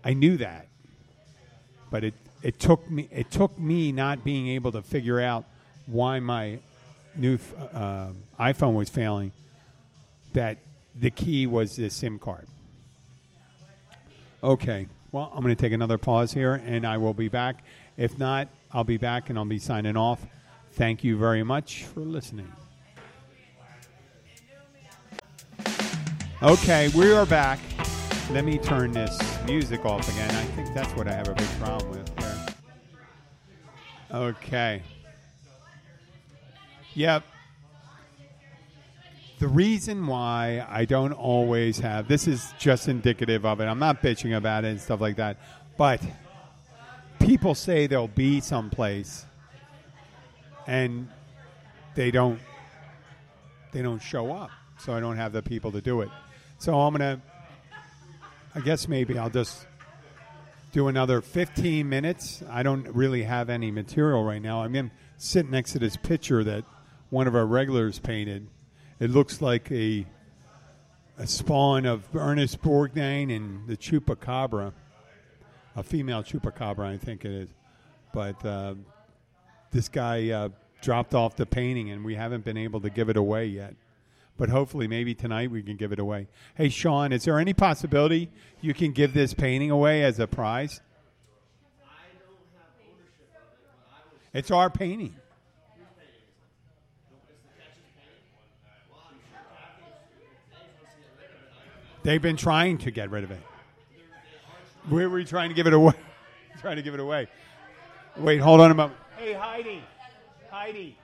I 0.02 0.14
knew 0.14 0.38
that, 0.38 0.68
but 1.90 2.02
it 2.02 2.14
it 2.42 2.58
took 2.58 2.90
me 2.90 3.08
it 3.12 3.30
took 3.30 3.58
me 3.58 3.92
not 3.92 4.24
being 4.24 4.48
able 4.48 4.72
to 4.72 4.80
figure 4.80 5.20
out 5.20 5.44
why 5.86 6.18
my 6.20 6.60
new 7.18 7.38
uh, 7.72 8.08
iPhone 8.38 8.74
was 8.74 8.88
failing, 8.88 9.32
that 10.32 10.58
the 10.94 11.10
key 11.10 11.46
was 11.46 11.76
the 11.76 11.90
SIM 11.90 12.18
card. 12.18 12.46
Okay, 14.42 14.86
well, 15.10 15.32
I'm 15.34 15.42
going 15.42 15.54
to 15.54 15.60
take 15.60 15.72
another 15.72 15.98
pause 15.98 16.32
here, 16.32 16.54
and 16.64 16.86
I 16.86 16.98
will 16.98 17.14
be 17.14 17.28
back. 17.28 17.64
If 17.96 18.18
not, 18.18 18.48
I'll 18.72 18.84
be 18.84 18.96
back 18.96 19.30
and 19.30 19.38
I'll 19.38 19.44
be 19.44 19.58
signing 19.58 19.96
off. 19.96 20.24
Thank 20.72 21.02
you 21.02 21.16
very 21.16 21.42
much 21.42 21.84
for 21.84 22.00
listening. 22.00 22.52
Okay, 26.40 26.88
we 26.94 27.12
are 27.12 27.26
back. 27.26 27.58
Let 28.30 28.44
me 28.44 28.58
turn 28.58 28.92
this 28.92 29.18
music 29.44 29.84
off 29.84 30.08
again. 30.08 30.30
I 30.30 30.44
think 30.54 30.72
that's 30.74 30.94
what 30.94 31.08
I 31.08 31.14
have 31.14 31.28
a 31.28 31.34
big 31.34 31.48
problem 31.58 31.90
with 31.90 32.16
there. 32.16 32.46
Okay. 34.12 34.82
Yep. 36.98 37.22
The 39.38 39.46
reason 39.46 40.08
why 40.08 40.66
I 40.68 40.84
don't 40.84 41.12
always 41.12 41.78
have 41.78 42.08
this 42.08 42.26
is 42.26 42.52
just 42.58 42.88
indicative 42.88 43.46
of 43.46 43.60
it. 43.60 43.66
I'm 43.66 43.78
not 43.78 44.02
bitching 44.02 44.36
about 44.36 44.64
it 44.64 44.70
and 44.70 44.80
stuff 44.80 45.00
like 45.00 45.14
that, 45.14 45.36
but 45.76 46.02
people 47.20 47.54
say 47.54 47.86
they'll 47.86 48.08
be 48.08 48.40
someplace 48.40 49.26
and 50.66 51.06
they 51.94 52.10
don't 52.10 52.40
they 53.70 53.80
don't 53.80 54.02
show 54.02 54.32
up. 54.32 54.50
So 54.80 54.92
I 54.92 54.98
don't 54.98 55.18
have 55.18 55.30
the 55.32 55.42
people 55.42 55.70
to 55.70 55.80
do 55.80 56.00
it. 56.00 56.08
So 56.58 56.80
I'm 56.80 56.92
gonna 56.94 57.22
I 58.56 58.60
guess 58.60 58.88
maybe 58.88 59.16
I'll 59.16 59.30
just 59.30 59.68
do 60.72 60.88
another 60.88 61.20
15 61.20 61.88
minutes. 61.88 62.42
I 62.50 62.64
don't 62.64 62.88
really 62.88 63.22
have 63.22 63.50
any 63.50 63.70
material 63.70 64.24
right 64.24 64.42
now. 64.42 64.64
I'm 64.64 64.74
in, 64.74 64.90
sitting 65.16 65.52
next 65.52 65.74
to 65.74 65.78
this 65.78 65.96
picture 65.96 66.42
that 66.42 66.64
one 67.10 67.26
of 67.26 67.34
our 67.34 67.46
regulars 67.46 67.98
painted. 67.98 68.48
It 69.00 69.10
looks 69.10 69.40
like 69.40 69.70
a 69.70 70.06
a 71.18 71.26
spawn 71.26 71.84
of 71.84 72.04
Ernest 72.14 72.62
Borgnine 72.62 73.34
and 73.34 73.66
the 73.66 73.76
chupacabra, 73.76 74.72
a 75.74 75.82
female 75.82 76.22
chupacabra, 76.22 76.86
I 76.86 76.96
think 76.96 77.24
it 77.24 77.32
is. 77.32 77.48
But 78.12 78.44
uh, 78.46 78.74
this 79.72 79.88
guy 79.88 80.30
uh, 80.30 80.50
dropped 80.80 81.14
off 81.14 81.34
the 81.34 81.44
painting, 81.44 81.90
and 81.90 82.04
we 82.04 82.14
haven't 82.14 82.44
been 82.44 82.56
able 82.56 82.80
to 82.82 82.90
give 82.90 83.08
it 83.08 83.16
away 83.16 83.46
yet. 83.46 83.74
But 84.36 84.48
hopefully, 84.48 84.86
maybe 84.86 85.14
tonight 85.14 85.50
we 85.50 85.62
can 85.62 85.76
give 85.76 85.90
it 85.90 85.98
away. 85.98 86.28
Hey, 86.54 86.68
Sean, 86.68 87.12
is 87.12 87.24
there 87.24 87.40
any 87.40 87.52
possibility 87.52 88.30
you 88.60 88.72
can 88.72 88.92
give 88.92 89.12
this 89.12 89.34
painting 89.34 89.72
away 89.72 90.04
as 90.04 90.20
a 90.20 90.28
prize? 90.28 90.80
It's 94.32 94.52
our 94.52 94.70
painting. 94.70 95.16
They've 102.08 102.22
been 102.22 102.38
trying 102.38 102.78
to 102.78 102.90
get 102.90 103.10
rid 103.10 103.22
of 103.22 103.30
it. 103.30 103.42
We 104.90 105.06
were 105.06 105.22
trying 105.24 105.50
to 105.50 105.54
give 105.54 105.66
it 105.66 105.74
away? 105.74 105.92
trying 106.62 106.76
to 106.76 106.82
give 106.82 106.94
it 106.94 107.00
away. 107.00 107.28
Wait, 108.16 108.38
hold 108.38 108.62
on 108.62 108.70
a 108.70 108.74
moment. 108.74 108.98
Hey, 109.18 109.34
Heidi. 109.34 109.82
Heidi. 110.50 110.96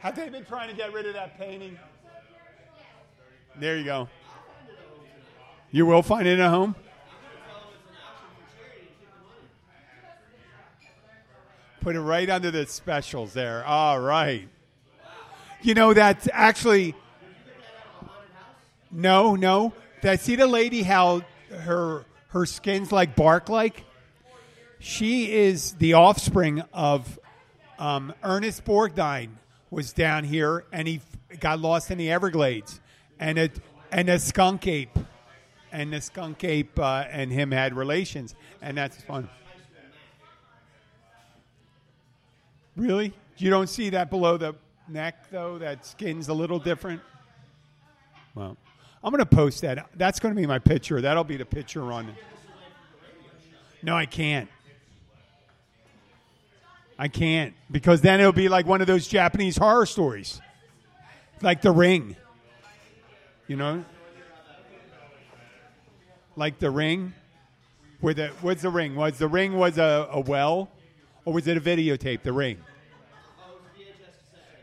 Have 0.00 0.16
they 0.16 0.28
been 0.28 0.44
trying 0.44 0.68
to 0.68 0.76
get 0.76 0.92
rid 0.92 1.06
of 1.06 1.14
that 1.14 1.38
painting? 1.38 1.78
There 3.58 3.78
you 3.78 3.86
go. 3.86 4.10
You 5.70 5.86
will 5.86 6.02
find 6.02 6.28
it 6.28 6.38
at 6.38 6.50
home? 6.50 6.74
Put 11.80 11.96
it 11.96 12.00
right 12.02 12.28
under 12.28 12.50
the 12.50 12.66
specials 12.66 13.32
there. 13.32 13.64
All 13.64 13.98
right. 13.98 14.46
You 15.62 15.72
know, 15.72 15.94
that's 15.94 16.28
actually. 16.34 16.94
No, 18.90 19.36
no. 19.36 19.72
That 20.04 20.20
see 20.20 20.36
the 20.36 20.46
lady 20.46 20.82
how 20.82 21.22
her 21.50 22.04
her 22.28 22.44
skin's 22.44 22.92
like 22.92 23.16
bark 23.16 23.48
like? 23.48 23.84
She 24.78 25.32
is 25.32 25.72
the 25.76 25.94
offspring 25.94 26.62
of 26.74 27.18
um, 27.78 28.12
Ernest 28.22 28.66
Borgnine, 28.66 29.30
was 29.70 29.94
down 29.94 30.24
here, 30.24 30.66
and 30.70 30.86
he 30.86 31.00
got 31.40 31.58
lost 31.58 31.90
in 31.90 31.96
the 31.96 32.10
Everglades, 32.10 32.82
and 33.18 33.38
it 33.38 33.52
and 33.90 34.10
a 34.10 34.18
skunk 34.18 34.66
ape, 34.66 34.98
and 35.72 35.90
the 35.90 36.02
skunk 36.02 36.44
ape 36.44 36.78
uh, 36.78 37.06
and 37.10 37.32
him 37.32 37.50
had 37.50 37.72
relations, 37.72 38.34
and 38.60 38.76
that's 38.76 39.00
fun. 39.04 39.26
Really? 42.76 43.14
You 43.38 43.48
don't 43.48 43.70
see 43.70 43.88
that 43.88 44.10
below 44.10 44.36
the 44.36 44.54
neck 44.86 45.30
though? 45.30 45.56
That 45.56 45.86
skin's 45.86 46.28
a 46.28 46.34
little 46.34 46.58
different. 46.58 47.00
Well, 48.34 48.58
I'm 49.04 49.10
going 49.10 49.18
to 49.18 49.26
post 49.26 49.60
that. 49.60 49.86
That's 49.96 50.18
going 50.18 50.34
to 50.34 50.40
be 50.40 50.46
my 50.46 50.58
picture. 50.58 51.02
That'll 51.02 51.24
be 51.24 51.36
the 51.36 51.44
picture 51.44 51.92
on. 51.92 52.10
No, 53.82 53.94
I 53.94 54.06
can't. 54.06 54.48
I 56.98 57.08
can't 57.08 57.54
because 57.70 58.00
then 58.00 58.20
it'll 58.20 58.32
be 58.32 58.48
like 58.48 58.66
one 58.66 58.80
of 58.80 58.86
those 58.86 59.06
Japanese 59.06 59.58
horror 59.58 59.84
stories, 59.84 60.40
like 61.42 61.60
The 61.60 61.72
Ring. 61.72 62.16
You 63.46 63.56
know, 63.56 63.84
like 66.36 66.58
The 66.60 66.70
Ring, 66.70 67.12
where 68.00 68.14
the 68.14 68.28
what's 68.40 68.62
the 68.62 68.70
ring? 68.70 68.94
Was 68.94 69.18
the 69.18 69.28
ring 69.28 69.54
was 69.54 69.76
a, 69.76 70.08
a 70.12 70.20
well, 70.20 70.70
or 71.24 71.34
was 71.34 71.48
it 71.48 71.56
a 71.56 71.60
videotape? 71.60 72.22
The 72.22 72.32
Ring. 72.32 72.58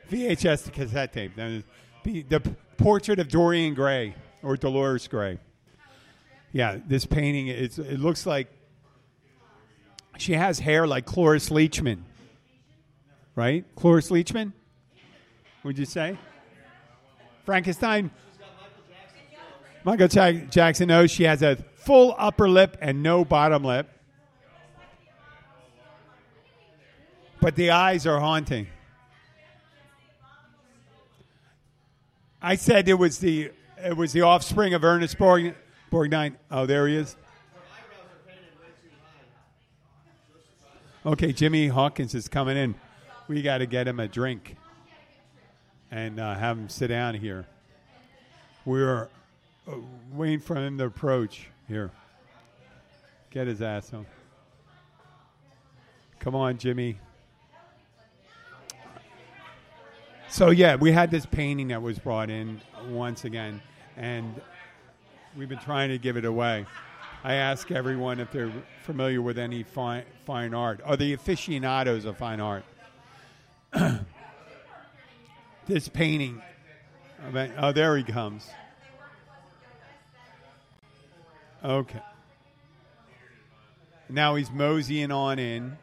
VHS 0.10 0.72
cassette 0.72 1.14
tape. 1.14 1.36
The 1.36 1.64
the 2.04 2.40
portrait 2.78 3.20
of 3.20 3.28
Dorian 3.28 3.76
Gray 3.76 4.16
or 4.44 4.58
Dolores 4.58 5.08
Gray. 5.08 5.40
Yeah, 6.52 6.78
this 6.86 7.06
painting 7.06 7.48
it 7.48 7.78
looks 7.78 8.26
like 8.26 8.48
she 10.18 10.34
has 10.34 10.60
hair 10.60 10.86
like 10.86 11.06
Cloris 11.06 11.50
Leachman. 11.50 12.02
Right? 13.36 13.66
Cloris 13.76 14.12
Leachman? 14.12 14.52
Would 15.64 15.78
you 15.78 15.86
say? 15.86 16.18
Frankenstein? 17.46 18.12
Michael 19.84 20.08
Jack- 20.08 20.52
Jackson 20.52 20.90
knows 20.90 21.10
she 21.10 21.24
has 21.24 21.42
a 21.42 21.56
full 21.56 22.14
upper 22.18 22.50
lip 22.50 22.78
and 22.82 23.02
no 23.02 23.26
bottom 23.26 23.64
lip. 23.64 23.90
But 27.40 27.56
the 27.56 27.72
eyes 27.72 28.06
are 28.06 28.20
haunting. 28.20 28.68
I 32.42 32.56
said 32.56 32.88
it 32.88 32.94
was 32.96 33.18
the 33.20 33.52
it 33.84 33.96
was 33.96 34.14
the 34.14 34.22
offspring 34.22 34.74
of 34.74 34.84
Ernest 34.84 35.18
Borg, 35.18 35.56
Borgnine. 35.92 36.36
Oh, 36.50 36.66
there 36.66 36.88
he 36.88 36.96
is. 36.96 37.16
Okay, 41.06 41.34
Jimmy 41.34 41.68
Hawkins 41.68 42.14
is 42.14 42.28
coming 42.28 42.58
in. 42.58 42.76
We 43.28 43.42
got 43.42 43.60
to 43.60 43.66
get 43.66 43.88
him 43.88 44.00
a 44.00 44.08
drink 44.08 44.56
and 45.90 46.20
uh, 46.20 46.36
have 46.36 46.58
him 46.58 46.70
sit 46.70 46.88
down 46.88 47.16
here. 47.16 47.48
We're 48.66 49.10
uh, 49.68 49.76
waiting 50.14 50.40
for 50.40 50.56
him 50.56 50.78
to 50.78 50.86
approach 50.86 51.48
here. 51.68 51.92
Get 53.32 53.48
his 53.48 53.62
ass 53.62 53.90
home. 53.90 54.06
Come 56.20 56.36
on, 56.36 56.58
Jimmy. 56.60 57.00
So 60.30 60.50
yeah, 60.52 60.76
we 60.76 60.92
had 60.92 61.10
this 61.10 61.26
painting 61.26 61.70
that 61.70 61.82
was 61.82 62.00
brought 62.00 62.30
in 62.30 62.62
once 62.88 63.26
again, 63.26 63.62
and 63.98 64.40
we've 65.36 65.50
been 65.50 65.60
trying 65.60 65.90
to 65.90 65.98
give 65.98 66.18
it 66.18 66.26
away. 66.26 66.66
I 67.24 67.36
ask 67.36 67.70
everyone 67.72 68.20
if 68.20 68.32
they're 68.32 68.52
familiar 68.84 69.22
with 69.22 69.38
any 69.38 69.64
fine 69.64 70.04
fine 70.26 70.54
art, 70.54 70.82
Are 70.84 70.98
the 70.98 71.14
aficionados 71.14 72.06
of 72.06 72.18
fine 72.18 72.40
art. 72.40 72.64
this 75.68 75.88
painting, 75.88 76.42
oh, 77.58 77.72
there 77.72 77.96
he 77.96 78.04
comes. 78.04 78.50
Okay. 81.64 82.02
Now 84.10 84.36
he's 84.36 84.52
moseying 84.52 85.12
on 85.12 85.38
in. 85.40 85.78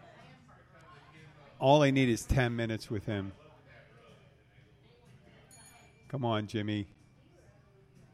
All 1.60 1.82
I 1.82 1.90
need 1.90 2.08
is 2.08 2.24
ten 2.24 2.56
minutes 2.56 2.90
with 2.90 3.06
him. 3.06 3.32
Come 6.08 6.24
on, 6.24 6.46
Jimmy. 6.46 6.88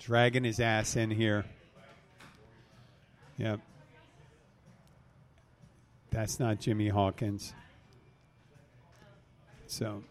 Dragging 0.04 0.44
his 0.44 0.60
ass 0.60 0.96
in 0.96 1.10
here. 1.10 1.46
Yep. 3.38 3.58
That's 6.10 6.38
not 6.38 6.60
Jimmy 6.60 6.88
Hawkins. 6.88 7.54
So 9.66 10.04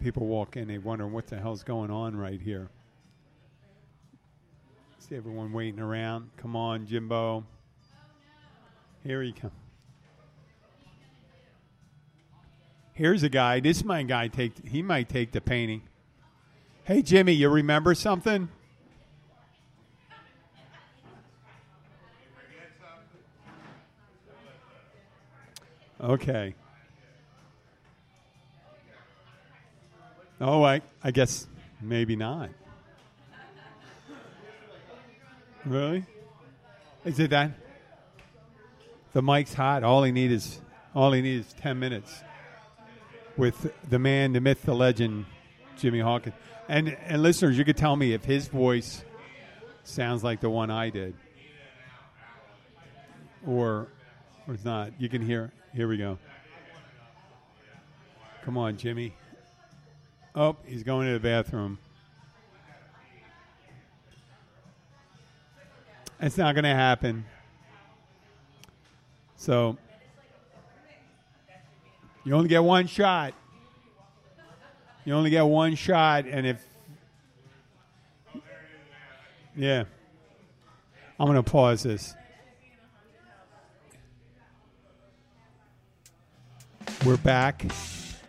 people 0.00 0.26
walk 0.26 0.56
in, 0.56 0.68
they 0.68 0.78
wonder 0.78 1.08
what 1.08 1.26
the 1.26 1.36
hell's 1.36 1.64
going 1.64 1.90
on 1.90 2.16
right 2.16 2.40
here. 2.40 2.68
See 5.00 5.16
everyone 5.16 5.52
waiting 5.52 5.80
around. 5.80 6.30
Come 6.36 6.54
on, 6.54 6.86
Jimbo. 6.86 7.44
Here 9.02 9.20
he 9.20 9.32
comes. 9.32 9.52
Here's 12.92 13.24
a 13.24 13.28
guy. 13.28 13.58
This 13.58 13.84
my 13.84 14.04
guy 14.04 14.28
take. 14.28 14.64
He 14.64 14.80
might 14.80 15.08
take 15.08 15.32
the 15.32 15.40
painting. 15.40 15.82
Hey 16.86 17.00
Jimmy, 17.00 17.32
you 17.32 17.48
remember 17.48 17.94
something? 17.94 18.50
Okay. 25.98 26.54
Oh, 30.38 30.62
I 30.62 30.82
I 31.02 31.10
guess 31.10 31.46
maybe 31.80 32.16
not. 32.16 32.50
Really? 35.64 36.04
Is 37.06 37.18
it 37.18 37.30
that? 37.30 37.52
The 39.14 39.22
mic's 39.22 39.54
hot. 39.54 39.84
All 39.84 40.02
he 40.02 40.12
need 40.12 40.30
is 40.30 40.60
all 40.94 41.12
he 41.12 41.22
needs 41.22 41.46
is 41.46 41.52
ten 41.54 41.78
minutes 41.78 42.22
with 43.38 43.72
the 43.88 43.98
man, 43.98 44.34
the 44.34 44.40
myth, 44.42 44.60
the 44.64 44.74
legend, 44.74 45.24
Jimmy 45.76 46.00
Hawkins. 46.00 46.34
And 46.68 46.96
and 47.06 47.22
listeners, 47.22 47.58
you 47.58 47.64
could 47.64 47.76
tell 47.76 47.94
me 47.94 48.12
if 48.12 48.24
his 48.24 48.48
voice 48.48 49.04
sounds 49.84 50.24
like 50.24 50.40
the 50.40 50.50
one 50.50 50.70
I 50.70 50.90
did, 50.90 51.14
or 53.46 53.88
or 54.46 54.54
it's 54.54 54.64
not. 54.64 54.92
You 54.98 55.08
can 55.08 55.22
hear. 55.22 55.52
Here 55.74 55.88
we 55.88 55.96
go. 55.96 56.18
Come 58.44 58.58
on, 58.58 58.76
Jimmy. 58.76 59.14
Oh, 60.34 60.56
he's 60.66 60.82
going 60.82 61.06
to 61.06 61.12
the 61.14 61.20
bathroom. 61.20 61.78
It's 66.20 66.36
not 66.36 66.54
going 66.54 66.64
to 66.64 66.74
happen. 66.74 67.24
So 69.36 69.76
you 72.24 72.34
only 72.34 72.48
get 72.48 72.62
one 72.62 72.86
shot. 72.86 73.34
You 75.04 75.12
only 75.12 75.30
get 75.30 75.42
one 75.42 75.74
shot, 75.74 76.24
and 76.26 76.46
if 76.46 76.66
yeah, 79.56 79.84
I'm 81.20 81.26
going 81.26 81.36
to 81.36 81.48
pause 81.48 81.82
this. 81.82 82.14
We're 87.04 87.18
back. 87.18 87.66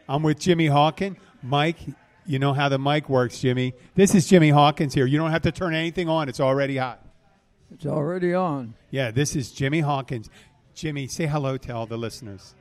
I'm 0.08 0.22
with 0.22 0.38
Jimmy 0.38 0.68
Hawkins. 0.68 1.18
Mike, 1.42 1.78
you 2.26 2.40
know 2.40 2.54
how 2.54 2.70
the 2.70 2.78
mic 2.78 3.08
works, 3.08 3.40
Jimmy. 3.40 3.74
This 3.96 4.14
is 4.14 4.28
Jimmy 4.28 4.50
Hawkins 4.50 4.94
here. 4.94 5.06
You 5.06 5.18
don't 5.18 5.32
have 5.32 5.44
to 5.44 5.52
turn 5.52 5.74
anything 5.74 6.10
on. 6.10 6.28
It's 6.28 6.40
already 6.40 6.78
hot. 6.78 7.06
It's 7.74 7.86
already 7.86 8.34
on. 8.34 8.74
Yeah, 8.92 9.12
this 9.12 9.36
is 9.36 9.52
Jimmy 9.52 9.80
Hawkins. 9.80 10.30
Jimmy, 10.74 11.08
say 11.08 11.26
hello 11.26 11.58
to 11.58 11.74
all 11.74 11.86
the 11.86 11.98
listeners. 11.98 12.54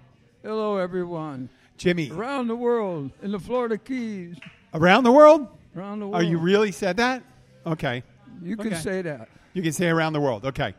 Hello, 0.43 0.77
everyone. 0.77 1.49
Jimmy, 1.77 2.11
Around 2.11 2.49
the 2.49 2.57
world, 2.57 3.11
in 3.23 3.31
the 3.33 3.39
Florida 3.39 3.77
Keys, 3.79 4.37
around 4.73 5.05
the 5.05 5.13
world? 5.13 5.47
around 5.77 5.99
the 6.01 6.07
world. 6.07 6.23
Are 6.23 6.25
you 6.25 6.39
really 6.39 6.71
said 6.73 6.97
that? 6.99 7.23
Okay. 7.67 8.03
You 8.43 8.57
can 8.57 8.69
Okay. 8.69 8.77
say 8.77 9.03
that. 9.03 9.29
You 9.55 9.63
can 9.63 9.73
say 9.73 9.89
around 9.89 10.13
the 10.13 10.21
world. 10.21 10.45
Okay. 10.47 10.75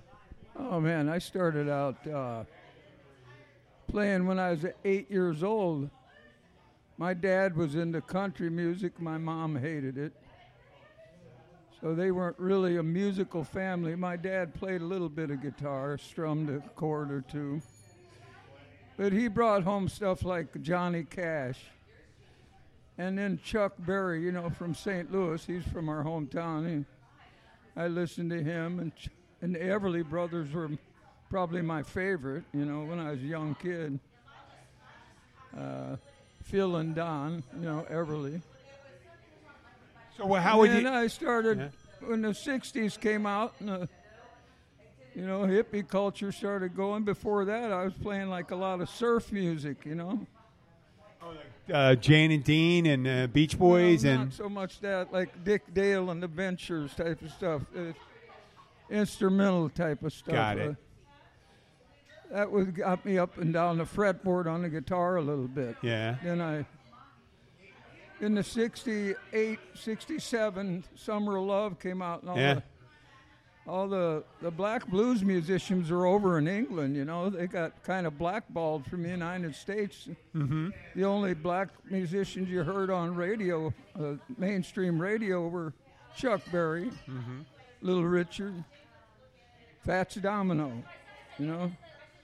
Oh 0.59 0.81
man, 0.81 1.09
I 1.09 1.19
started 1.19 1.69
out 1.69 2.07
uh, 2.07 2.45
playing 3.89 4.27
when 4.27 4.39
I 4.39 4.51
was 4.51 4.67
eight 4.85 5.11
years 5.11 5.43
old. 5.43 5.91
My 6.99 7.15
dad 7.15 7.57
was 7.57 7.75
into 7.75 8.01
country 8.01 8.51
music. 8.51 9.01
My 9.01 9.19
mom 9.19 9.55
hated 9.55 9.99
it. 9.99 10.13
So 11.87 11.95
they 11.95 12.11
weren't 12.11 12.41
really 12.41 12.79
a 12.79 12.83
musical 12.83 13.45
family. 13.45 13.95
My 13.95 14.17
dad 14.17 14.53
played 14.55 14.81
a 14.81 14.85
little 14.85 15.09
bit 15.09 15.31
of 15.31 15.41
guitar, 15.41 15.97
strummed 15.97 16.51
a 16.51 16.59
chord 16.71 17.13
or 17.13 17.21
two. 17.21 17.63
But 18.97 19.13
he 19.13 19.29
brought 19.29 19.63
home 19.63 19.89
stuff 19.89 20.25
like 20.25 20.61
Johnny 20.63 21.05
Cash. 21.05 21.61
And 22.99 23.17
then 23.17 23.39
Chuck 23.45 23.75
Berry, 23.79 24.21
you 24.21 24.33
know, 24.33 24.51
from 24.51 24.75
St. 24.75 25.13
Louis. 25.13 25.47
He's 25.47 25.63
from 25.63 25.89
our 25.89 26.03
hometown. 26.03 26.69
He, 26.69 26.85
I 27.81 27.87
listened 27.87 28.31
to 28.31 28.43
him, 28.43 28.81
and 28.81 28.93
and 29.41 29.55
the 29.55 29.61
Everly 29.61 30.05
Brothers 30.05 30.53
were 30.53 30.71
probably 31.31 31.63
my 31.63 31.85
favorite. 31.85 32.43
You 32.53 32.65
know, 32.65 32.81
when 32.81 32.99
I 32.99 33.13
was 33.13 33.21
a 33.21 33.27
young 33.27 33.55
kid. 33.63 34.01
Uh, 35.57 35.95
Phil 36.43 36.75
and 36.75 36.97
Don, 36.97 37.45
you 37.61 37.65
know, 37.65 37.87
Everly. 37.89 38.43
So, 40.17 40.33
how 40.35 40.59
would 40.59 40.71
you? 40.73 40.89
I 40.89 41.07
started 41.09 41.59
Yeah. 41.59 42.09
when 42.09 42.23
the 42.23 42.29
'60s 42.35 42.99
came 42.99 43.27
out, 43.27 43.55
and 43.61 43.69
the, 43.69 43.89
you 45.15 45.27
know, 45.27 45.41
hippie 45.41 45.87
culture 45.87 46.33
started 46.33 46.75
going. 46.77 47.05
Before 47.05 47.45
that, 47.45 47.73
I 47.73 47.85
was 47.85 47.95
playing 47.95 48.29
like 48.31 48.51
a 48.51 48.57
lot 48.57 48.81
of 48.81 48.89
surf 48.89 49.31
music. 49.33 49.85
You 49.85 49.95
know, 49.95 50.27
Uh, 51.73 51.95
Jan 51.97 52.31
and 52.31 52.45
Dean 52.45 52.87
and 52.87 53.07
uh, 53.09 53.27
Beach 53.27 53.59
Boys 53.59 54.05
Well, 54.05 54.13
and 54.13 54.25
not 54.27 54.33
so 54.33 54.49
much 54.49 54.81
that 54.81 55.13
like 55.13 55.45
Dick 55.45 55.63
Dale 55.75 56.11
and 56.11 56.23
the 56.23 56.29
Ventures 56.29 56.95
type 56.95 57.21
of 57.23 57.31
stuff, 57.33 57.63
uh, 57.77 57.93
instrumental 58.89 59.69
type 59.69 60.03
of 60.05 60.13
stuff. 60.13 60.35
Got 60.35 60.59
it. 60.59 60.71
Uh, 60.71 62.35
that 62.35 62.51
was 62.51 62.67
got 62.69 63.05
me 63.05 63.19
up 63.19 63.37
and 63.39 63.53
down 63.53 63.79
the 63.79 63.85
fretboard 63.85 64.47
on 64.47 64.63
the 64.63 64.69
guitar 64.69 65.17
a 65.17 65.23
little 65.23 65.49
bit. 65.49 65.77
yeah. 65.83 66.17
Then 66.23 66.41
I, 66.41 66.65
in 68.21 68.35
the 68.35 68.43
68, 68.43 69.59
67, 69.75 70.85
Summer 70.95 71.37
of 71.37 71.45
Love 71.45 71.79
came 71.79 72.01
out, 72.03 72.23
and 72.23 72.31
all, 72.31 72.37
Yeah. 72.39 72.55
the, 72.55 72.63
all 73.71 73.89
the, 73.89 74.25
the 74.41 74.51
black 74.51 74.87
blues 74.89 75.23
musicians 75.25 75.91
are 75.91 76.07
over 76.07 76.39
in 76.39 76.47
England, 76.49 76.97
you 76.97 77.05
know. 77.05 77.29
They 77.31 77.47
got 77.47 77.83
kind 77.83 78.07
of 78.07 78.17
blackballed 78.19 78.87
from 78.87 79.03
the 79.03 79.09
United 79.11 79.55
States. 79.55 80.09
Mm-hmm. 80.35 80.71
The 80.95 81.05
only 81.05 81.35
black 81.35 81.69
musicians 81.91 82.49
you 82.49 82.63
heard 82.63 82.91
on 82.91 83.15
radio, 83.15 83.73
uh, 83.99 84.15
mainstream 84.39 85.01
radio, 85.01 85.49
were 85.49 85.73
Chuck 86.17 86.41
Berry, 86.51 86.91
Mm-hmm. 87.09 87.41
Little 87.83 88.05
Richard, 88.05 88.55
Fats 89.85 90.15
Domino, 90.17 90.73
you 91.39 91.47
know 91.47 91.71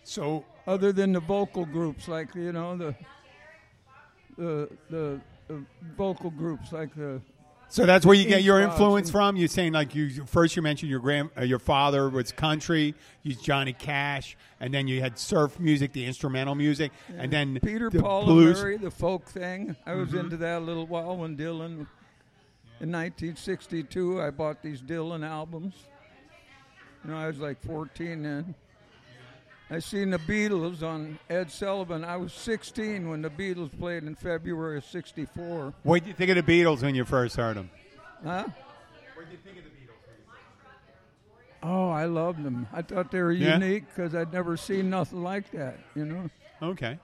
So 0.02 0.44
other 0.66 0.92
than 0.92 1.12
the 1.12 1.20
vocal 1.20 1.66
groups 1.66 2.08
like 2.08 2.34
you 2.34 2.52
know 2.52 2.76
the 2.76 2.94
the 4.38 4.68
the, 4.90 5.20
the 5.20 5.20
vocal 5.96 6.30
groups 6.30 6.72
like 6.72 6.94
the 6.94 7.20
So 7.68 7.86
that's 7.86 8.04
where 8.04 8.14
you 8.14 8.26
get 8.26 8.42
your 8.42 8.60
influence 8.60 9.10
from. 9.10 9.36
You're 9.36 9.48
saying 9.48 9.72
like 9.72 9.94
you 9.94 10.26
first 10.26 10.56
you 10.56 10.62
mentioned 10.62 10.90
your 10.90 11.00
grand 11.00 11.30
uh, 11.36 11.42
your 11.42 11.58
father 11.58 12.08
was 12.08 12.32
country, 12.32 12.94
you 13.22 13.34
Johnny 13.34 13.72
Cash, 13.72 14.36
and 14.60 14.72
then 14.72 14.86
you 14.88 15.00
had 15.00 15.18
surf 15.18 15.58
music, 15.58 15.92
the 15.92 16.04
instrumental 16.04 16.54
music, 16.54 16.92
and 17.16 17.32
then 17.32 17.58
Peter 17.62 17.88
the 17.88 18.02
Paul 18.02 18.24
blues. 18.24 18.58
Mm-hmm. 18.58 18.58
and 18.58 18.62
Mary 18.62 18.76
the 18.76 18.90
folk 18.90 19.26
thing 19.26 19.76
I 19.86 19.94
was 19.94 20.14
into 20.14 20.36
that 20.38 20.58
a 20.58 20.64
little 20.64 20.86
while 20.86 21.16
when 21.16 21.36
Dylan 21.36 21.86
in 22.80 22.90
1962 22.90 24.20
I 24.20 24.30
bought 24.30 24.62
these 24.62 24.82
Dylan 24.82 25.26
albums 25.26 25.74
you 27.04 27.10
know 27.10 27.16
I 27.16 27.26
was 27.26 27.38
like 27.38 27.62
14 27.62 28.22
then 28.22 28.54
I 29.72 29.78
seen 29.78 30.10
the 30.10 30.18
Beatles 30.18 30.82
on 30.82 31.18
Ed 31.30 31.50
Sullivan 31.50 32.04
I 32.04 32.18
was 32.18 32.32
16 32.34 33.08
when 33.08 33.22
the 33.22 33.30
Beatles 33.30 33.70
played 33.78 34.02
in 34.04 34.14
February 34.14 34.76
of 34.76 34.84
64 34.84 35.72
What 35.82 36.00
did 36.02 36.08
you 36.08 36.14
think 36.14 36.30
of 36.36 36.44
the 36.44 36.62
Beatles 36.62 36.82
when 36.82 36.94
you 36.94 37.06
first 37.06 37.36
heard 37.36 37.56
them? 37.56 37.70
Huh? 38.22 38.44
What 39.14 39.24
did 39.24 39.32
you 39.32 39.38
think 39.42 39.56
of 39.58 39.64
the 39.64 39.70
Beatles? 39.70 39.78
Oh, 41.62 41.88
I 41.90 42.04
loved 42.04 42.42
them. 42.44 42.66
I 42.72 42.82
thought 42.82 43.10
they 43.10 43.22
were 43.22 43.32
Yeah? 43.32 43.54
unique 43.54 43.84
because 43.94 44.14
I'd 44.14 44.30
never 44.32 44.56
seen 44.58 44.90
nothing 44.90 45.22
like 45.22 45.50
that. 45.52 45.78
You 45.94 46.04
know, 46.04 46.30
Okay. 46.60 46.98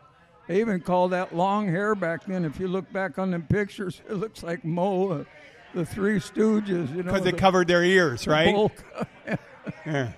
they 0.47 0.61
even 0.61 0.81
called 0.81 1.13
that 1.13 1.35
long 1.35 1.69
hair 1.69 1.95
back 1.95 2.25
then. 2.27 2.45
If 2.45 2.61
you 2.61 2.69
look 2.69 2.93
back 2.93 3.19
on 3.19 3.31
them 3.31 3.47
pictures, 3.49 4.03
it 4.11 4.15
looks 4.15 4.43
like 4.43 4.63
Mo, 4.65 5.11
uh, 5.13 5.25
the 5.75 5.87
Three 5.87 6.19
Stooges. 6.19 6.91
You 6.95 7.03
know, 7.03 7.13
Because 7.13 7.23
the- 7.25 7.33
covered 7.33 7.67
their 7.69 7.83
ears, 7.85 8.27
right? 8.27 8.71
Yeah. 9.87 10.13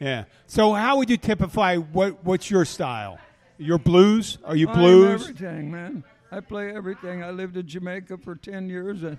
Yeah. 0.00 0.24
So 0.46 0.72
how 0.72 0.96
would 0.96 1.10
you 1.10 1.16
typify 1.16 1.76
what 1.76 2.24
what's 2.24 2.50
your 2.50 2.64
style? 2.64 3.18
Your 3.58 3.78
blues? 3.78 4.38
Are 4.44 4.56
you 4.56 4.66
blues? 4.66 4.76
I'm 4.76 5.16
blues? 5.18 5.22
everything, 5.22 5.70
man. 5.70 6.04
I 6.32 6.40
play 6.40 6.74
everything. 6.74 7.22
I 7.22 7.30
lived 7.30 7.56
in 7.56 7.66
Jamaica 7.66 8.18
for 8.18 8.34
ten 8.36 8.68
years, 8.70 9.02
and 9.02 9.18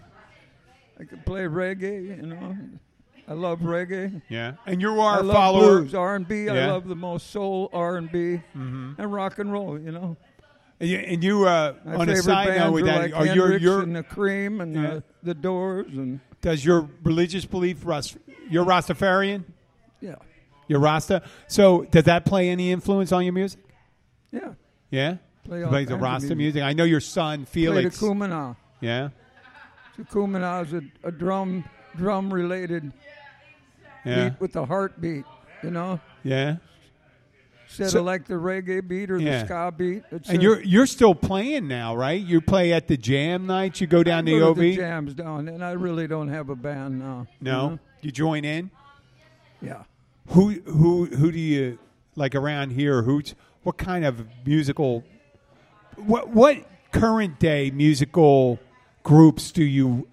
I 0.99 1.03
could 1.03 1.25
play 1.25 1.41
reggae. 1.41 2.17
You 2.17 2.25
know, 2.27 2.57
I 3.27 3.33
love 3.33 3.59
reggae. 3.59 4.21
Yeah. 4.29 4.53
And 4.65 4.81
you 4.81 4.99
are 4.99 5.17
I 5.17 5.19
a 5.19 5.23
love 5.23 5.35
follower. 5.35 5.79
blues, 5.81 5.93
R 5.93 6.15
and 6.15 6.27
B. 6.27 6.49
I 6.49 6.55
Yeah. 6.55 6.71
love 6.71 6.87
the 6.87 6.95
most 6.95 7.29
soul 7.29 7.69
R 7.73 7.97
and 7.97 8.11
B 8.11 8.41
and 8.55 9.13
rock 9.13 9.37
and 9.39 9.51
roll. 9.51 9.77
You 9.79 9.91
know, 9.91 10.17
And 10.79 10.89
you, 10.89 10.97
and 10.97 11.23
you 11.23 11.45
uh, 11.47 11.75
my 11.85 11.93
on 11.93 12.01
a 12.01 12.05
favorite 12.07 12.23
side 12.23 12.47
bands 12.47 12.63
note 12.63 12.71
with 12.73 12.83
are 12.83 12.85
that, 12.87 13.01
like 13.01 13.15
are 13.15 13.25
your 13.27 13.43
Hendrix 13.51 13.63
your 13.63 13.81
and 13.83 13.95
the 13.95 14.03
Cream 14.03 14.61
and 14.61 14.73
Yeah. 14.73 14.81
the, 14.95 15.03
the 15.21 15.33
Doors 15.35 15.93
and 15.93 16.19
does 16.41 16.65
your 16.65 16.89
religious 17.03 17.45
belief 17.45 17.85
Ras, 17.85 18.17
you're 18.49 18.65
Rastafarian? 18.65 19.43
yeah, 19.99 20.15
You're 20.71 20.79
Rasta. 20.79 21.21
So 21.49 21.83
does 21.91 22.05
that 22.05 22.23
play 22.23 22.47
any 22.49 22.71
influence 22.71 23.11
on 23.11 23.25
your 23.25 23.33
music? 23.33 23.59
yeah. 24.31 24.53
Yeah. 24.89 25.17
Play 25.43 25.63
all 25.63 25.69
play 25.69 25.83
the 25.83 25.91
kinds 25.91 25.91
of 25.91 26.01
Rasta 26.01 26.35
music. 26.35 26.63
I 26.63 26.71
know 26.71 26.85
your 26.85 27.01
son 27.01 27.39
Play 27.45 27.65
the 27.65 27.71
Felix. 27.71 27.99
Kumina. 27.99 28.55
yeah. 28.79 29.09
The 29.97 30.03
Kumina 30.05 30.65
is 30.65 30.73
a, 30.73 30.81
a 31.03 31.11
drum 31.11 31.65
drum 31.97 32.33
related 32.33 32.89
Yeah. 34.05 34.29
beat 34.29 34.39
with 34.39 34.55
a 34.55 34.65
heartbeat. 34.65 35.25
You 35.61 35.71
know, 35.71 35.99
Yeah. 36.23 36.55
instead 37.67 37.89
So- 37.89 37.99
of 37.99 38.05
like 38.05 38.25
the 38.27 38.35
reggae 38.35 38.87
beat 38.87 39.11
or 39.11 39.17
Yeah. 39.19 39.39
the 39.41 39.45
ska 39.45 39.73
beat. 39.77 40.03
It's 40.09 40.29
And 40.29 40.39
a- 40.39 40.41
you're 40.41 40.61
you're 40.61 40.85
still 40.85 41.15
playing 41.15 41.67
now, 41.67 41.95
right? 41.97 42.21
You 42.21 42.39
play 42.39 42.71
at 42.71 42.87
the 42.87 42.95
jam 42.95 43.45
nights. 43.45 43.81
You 43.81 43.87
go 43.87 44.03
down 44.03 44.25
I 44.27 44.31
to 44.31 44.39
go 44.39 44.49
OV. 44.51 44.57
the 44.57 44.75
jams 44.77 45.13
down, 45.15 45.49
and 45.49 45.63
I 45.65 45.71
really 45.71 46.07
don't 46.07 46.29
have 46.29 46.49
a 46.49 46.55
band 46.55 46.99
now. 46.99 47.27
you 47.41 47.51
no, 47.51 47.69
know? 47.71 47.79
you 48.01 48.11
join 48.11 48.45
in. 48.45 48.71
Yeah. 49.61 49.83
Who 50.31 50.51
who 50.61 51.05
who 51.07 51.31
do 51.31 51.39
you 51.39 51.77
like 52.15 52.35
around 52.35 52.71
here? 52.71 53.01
Who's 53.01 53.35
what 53.63 53.77
kind 53.77 54.05
of 54.05 54.25
musical? 54.45 55.03
What 55.97 56.29
what 56.29 56.57
current 56.91 57.39
day 57.39 57.69
musical 57.71 58.59
groups 59.03 59.51
do 59.51 59.63
you 59.63 60.07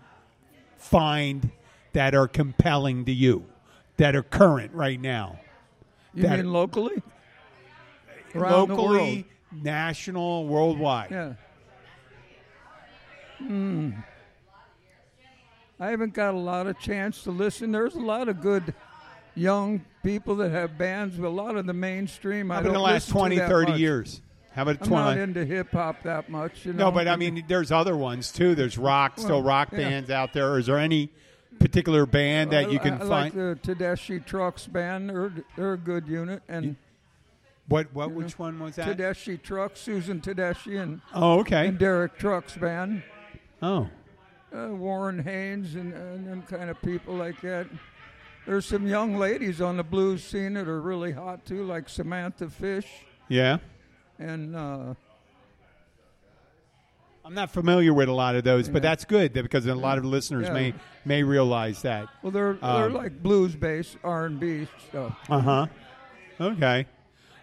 find 0.76 1.50
that 1.92 2.14
are 2.14 2.26
compelling 2.28 3.04
to 3.04 3.12
you? 3.12 3.44
That 3.96 4.14
are 4.16 4.22
current 4.22 4.72
right 4.74 5.00
now, 5.00 5.40
You 6.14 6.22
That- 6.24 6.38
mean 6.38 6.52
locally? 6.52 7.02
Around 8.34 8.68
locally, 8.70 9.26
world. 9.52 9.64
national, 9.64 10.46
worldwide. 10.46 11.10
Yeah. 11.10 11.32
Hmm. 13.38 13.90
I 15.80 15.90
haven't 15.90 16.12
got 16.12 16.34
a 16.34 16.38
lot 16.38 16.66
of 16.66 16.78
chance 16.78 17.22
to 17.22 17.30
listen. 17.30 17.72
There's 17.72 17.94
a 17.94 18.00
lot 18.00 18.28
of 18.28 18.40
good 18.40 18.74
young 19.38 19.84
people 20.02 20.36
that 20.36 20.50
have 20.50 20.76
bands, 20.76 21.16
but 21.16 21.28
a 21.28 21.30
lot 21.30 21.56
of 21.56 21.66
the 21.66 21.72
mainstream. 21.72 22.48
How 22.48 22.56
I 22.56 22.58
about 22.58 22.64
don't 22.64 22.74
the 22.74 22.80
last 22.80 23.08
listen 23.08 23.14
to 23.14 23.18
20, 23.18 23.36
that 23.36 23.48
30 23.48 23.70
much. 23.72 23.80
years? 23.80 24.20
How 24.52 24.62
about 24.62 24.82
I'm 24.82 24.88
20? 24.88 25.04
not 25.04 25.18
into 25.18 25.44
hip 25.44 25.70
hop 25.70 26.02
that 26.02 26.28
much. 26.28 26.66
You 26.66 26.72
know? 26.72 26.86
No, 26.86 26.90
but 26.90 27.06
I 27.06 27.16
mean, 27.16 27.44
there's 27.46 27.70
other 27.70 27.96
ones 27.96 28.32
too. 28.32 28.54
There's 28.54 28.76
rock, 28.76 29.18
still 29.18 29.42
rock 29.42 29.68
yeah. 29.72 29.78
bands 29.78 30.10
out 30.10 30.32
there. 30.32 30.58
Is 30.58 30.66
there 30.66 30.78
any 30.78 31.10
particular 31.60 32.06
band 32.06 32.52
that 32.52 32.72
you 32.72 32.78
can 32.78 32.94
I, 32.94 32.98
find? 32.98 33.10
like 33.10 33.32
the 33.34 33.58
Tedeschi 33.62 34.24
Trucks 34.24 34.66
band. 34.66 35.10
They're 35.10 35.32
they're 35.56 35.72
a 35.74 35.78
good 35.78 36.08
unit, 36.08 36.42
and 36.48 36.76
what? 37.68 37.92
What? 37.94 38.10
Which 38.10 38.38
one 38.38 38.58
was 38.58 38.76
that? 38.76 38.96
Tedeschi 38.96 39.40
Trucks, 39.40 39.80
Susan 39.80 40.20
Tedeschi, 40.20 40.80
and, 40.80 41.00
Oh, 41.14 41.40
okay. 41.40 41.68
and 41.68 41.78
Derek 41.78 42.18
Trucks 42.18 42.56
band. 42.56 43.02
Oh, 43.62 43.88
uh, 44.54 44.68
Warren 44.68 45.22
Haynes 45.22 45.74
and, 45.74 45.92
and 45.92 46.26
them 46.26 46.42
kind 46.42 46.70
of 46.70 46.80
people 46.82 47.14
like 47.14 47.40
that. 47.42 47.66
There's 48.48 48.64
some 48.64 48.86
young 48.86 49.18
ladies 49.18 49.60
on 49.60 49.76
the 49.76 49.82
blues 49.84 50.24
scene 50.24 50.54
that 50.54 50.66
are 50.68 50.80
really 50.80 51.12
hot 51.12 51.44
too, 51.44 51.64
like 51.66 51.86
Samantha 51.86 52.48
Fish. 52.48 52.86
Yeah. 53.28 53.58
and 54.18 54.56
uh, 54.56 54.94
I'm 57.26 57.34
not 57.34 57.50
familiar 57.50 57.92
with 57.92 58.08
a 58.08 58.12
lot 58.12 58.36
of 58.36 58.44
those, 58.44 58.70
but 58.70 58.80
that's 58.80 59.04
good 59.04 59.34
because 59.34 59.66
a 59.66 59.74
lot 59.74 59.98
of 59.98 60.06
listeners 60.06 60.46
Yeah. 60.46 60.54
may 60.54 60.74
may 61.04 61.22
realize 61.22 61.82
that. 61.82 62.08
well, 62.22 62.32
they're 62.32 62.54
they're 62.54 62.70
Um, 62.86 62.94
like 62.94 63.22
blues 63.22 63.54
based 63.54 63.98
R 64.02 64.24
and 64.24 64.40
B 64.40 64.66
stuff. 64.88 65.14
Uh 65.28 65.40
huh. 65.40 65.66
Okay. 66.40 66.86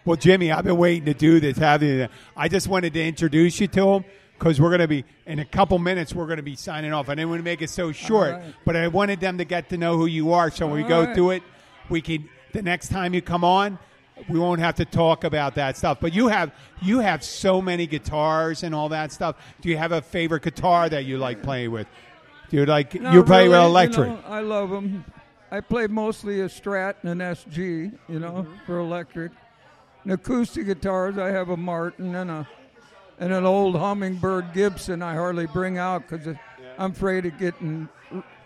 Well, 0.04 0.16
Jimmy, 0.16 0.50
I've 0.50 0.64
been 0.64 0.76
waiting 0.76 1.04
to 1.04 1.14
do 1.14 1.38
this. 1.38 1.56
Having 1.56 2.08
I 2.36 2.48
just 2.48 2.66
wanted 2.66 2.94
to 2.94 3.04
introduce 3.04 3.60
you 3.60 3.68
to 3.68 3.88
him 3.94 4.04
because 4.38 4.60
we're 4.60 4.70
going 4.70 4.80
to 4.80 4.88
be 4.88 5.04
in 5.26 5.38
a 5.38 5.44
couple 5.44 5.78
minutes. 5.78 6.14
We're 6.14 6.26
going 6.26 6.38
to 6.38 6.42
be 6.42 6.56
signing 6.56 6.92
off. 6.92 7.08
I 7.08 7.14
didn't 7.14 7.30
want 7.30 7.40
to 7.40 7.44
make 7.44 7.62
it 7.62 7.70
so 7.70 7.92
short, 7.92 8.32
right. 8.32 8.54
but 8.64 8.76
I 8.76 8.88
wanted 8.88 9.20
them 9.20 9.38
to 9.38 9.44
get 9.44 9.68
to 9.70 9.76
know 9.76 9.96
who 9.96 10.06
you 10.06 10.32
are. 10.32 10.50
So 10.50 10.66
when 10.66 10.82
we 10.82 10.88
go 10.88 11.04
right. 11.04 11.14
through 11.14 11.30
it, 11.30 11.42
we 11.88 12.00
can 12.00 12.28
the 12.52 12.62
next 12.62 12.88
time 12.88 13.14
you 13.14 13.22
come 13.22 13.44
on. 13.44 13.78
We 14.30 14.38
won't 14.38 14.60
have 14.60 14.76
to 14.76 14.86
talk 14.86 15.24
about 15.24 15.56
that 15.56 15.76
stuff, 15.76 15.98
but 16.00 16.14
you 16.14 16.28
have 16.28 16.50
you 16.80 17.00
have 17.00 17.22
so 17.22 17.60
many 17.60 17.86
guitars 17.86 18.62
and 18.62 18.74
all 18.74 18.88
that 18.88 19.12
stuff. 19.12 19.36
Do 19.60 19.68
you 19.68 19.76
have 19.76 19.92
a 19.92 20.00
favorite 20.00 20.42
guitar 20.42 20.88
that 20.88 21.04
you 21.04 21.18
like 21.18 21.42
playing 21.42 21.70
with? 21.70 21.86
Do 22.48 22.56
you 22.56 22.64
like 22.64 22.98
Not 22.98 23.12
you 23.12 23.22
play 23.22 23.48
with 23.48 23.58
really, 23.58 23.66
electric? 23.66 24.08
You 24.08 24.14
know, 24.14 24.22
I 24.26 24.40
love 24.40 24.70
them. 24.70 25.04
I 25.50 25.60
play 25.60 25.86
mostly 25.86 26.40
a 26.40 26.46
Strat 26.48 26.94
and 27.02 27.20
an 27.20 27.34
SG, 27.34 27.92
you 28.08 28.18
know, 28.18 28.32
Mm-hmm. 28.32 28.64
for 28.64 28.78
electric. 28.78 29.32
And 30.04 30.12
acoustic 30.12 30.66
guitars, 30.66 31.18
I 31.18 31.28
have 31.28 31.50
a 31.50 31.56
Martin 31.56 32.14
and 32.14 32.30
a 32.30 32.48
and 33.18 33.32
an 33.32 33.44
old 33.44 33.76
Hummingbird 33.76 34.52
Gibson. 34.52 35.02
I 35.02 35.14
hardly 35.14 35.46
bring 35.46 35.78
out 35.78 36.08
because 36.08 36.36
I'm 36.78 36.92
afraid 36.92 37.26
of 37.26 37.38
getting 37.38 37.88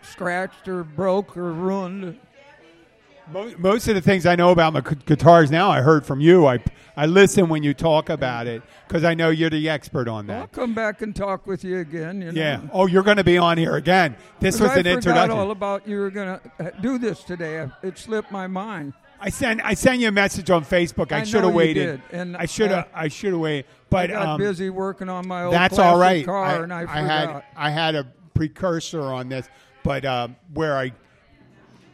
scratched 0.03 0.69
or 0.69 0.85
broke 0.85 1.37
or 1.37 1.53
ruined. 1.53 2.19
Most 3.59 3.87
of 3.87 3.95
the 3.95 4.01
things 4.01 4.27
I 4.27 4.35
know 4.35 4.51
about 4.51 4.73
my 4.73 4.81
guitars 4.81 5.53
now, 5.53 5.71
I 5.71 5.83
heard 5.83 6.05
from 6.05 6.21
you. 6.21 6.47
I 6.47 6.59
I 6.97 7.07
listen 7.07 7.49
when 7.49 7.63
you 7.63 7.75
talk 7.75 8.09
about 8.09 8.47
it 8.49 8.63
because 8.87 9.05
I 9.05 9.15
know 9.15 9.31
you're 9.31 9.51
the 9.51 9.69
expert 9.69 10.09
on 10.09 10.27
that. 10.27 10.41
I'll 10.41 10.47
come 10.49 10.75
back 10.75 11.01
and 11.01 11.15
talk 11.15 11.47
with 11.47 11.63
you 11.63 11.79
again. 11.79 12.21
You 12.21 12.33
know. 12.33 12.41
Yeah. 12.41 12.61
Oh, 12.73 12.87
you're 12.87 13.05
going 13.05 13.19
to 13.19 13.25
be 13.25 13.39
on 13.39 13.57
here 13.57 13.77
again. 13.77 14.17
This 14.41 14.61
was 14.61 14.73
I 14.73 14.79
an 14.79 14.83
forgot 14.83 14.93
introduction. 14.95 15.39
all 15.39 15.51
about 15.51 15.87
you 15.87 15.99
were 15.99 16.11
going 16.11 16.41
to 16.41 16.51
uh, 16.59 16.71
do 16.81 16.99
this 16.99 17.23
today. 17.23 17.69
It 17.83 17.99
slipped 17.99 18.33
my 18.33 18.49
mind. 18.49 18.95
I 19.21 19.29
sent 19.29 19.61
I 19.63 19.75
sent 19.75 20.01
you 20.01 20.09
a 20.09 20.13
message 20.13 20.51
on 20.51 20.65
Facebook. 20.65 21.13
I, 21.13 21.21
I 21.21 21.25
should 21.25 21.45
have 21.45 21.53
waited. 21.53 22.03
and, 22.11 22.37
I 22.37 22.47
should 22.47 22.71
have 22.71 22.87
uh, 22.87 22.89
I 22.95 23.09
should 23.09 23.33
have 23.33 23.41
waited. 23.41 23.67
But 23.91 24.11
I 24.11 24.15
got 24.15 24.29
um, 24.29 24.41
busy 24.41 24.71
working 24.71 25.09
on 25.09 25.29
my 25.29 25.45
old 25.45 25.55
that's 25.55 25.79
all 25.79 25.99
right. 25.99 26.25
car, 26.25 26.45
I, 26.45 26.63
and 26.63 26.73
I 26.73 26.81
I 26.83 27.01
had 27.03 27.43
I 27.57 27.71
had 27.71 27.95
a 27.95 28.07
precursor 28.35 29.03
on 29.03 29.29
this, 29.29 29.49
but 29.83 30.05
um, 30.07 30.37
where 30.55 30.77
I 30.77 30.93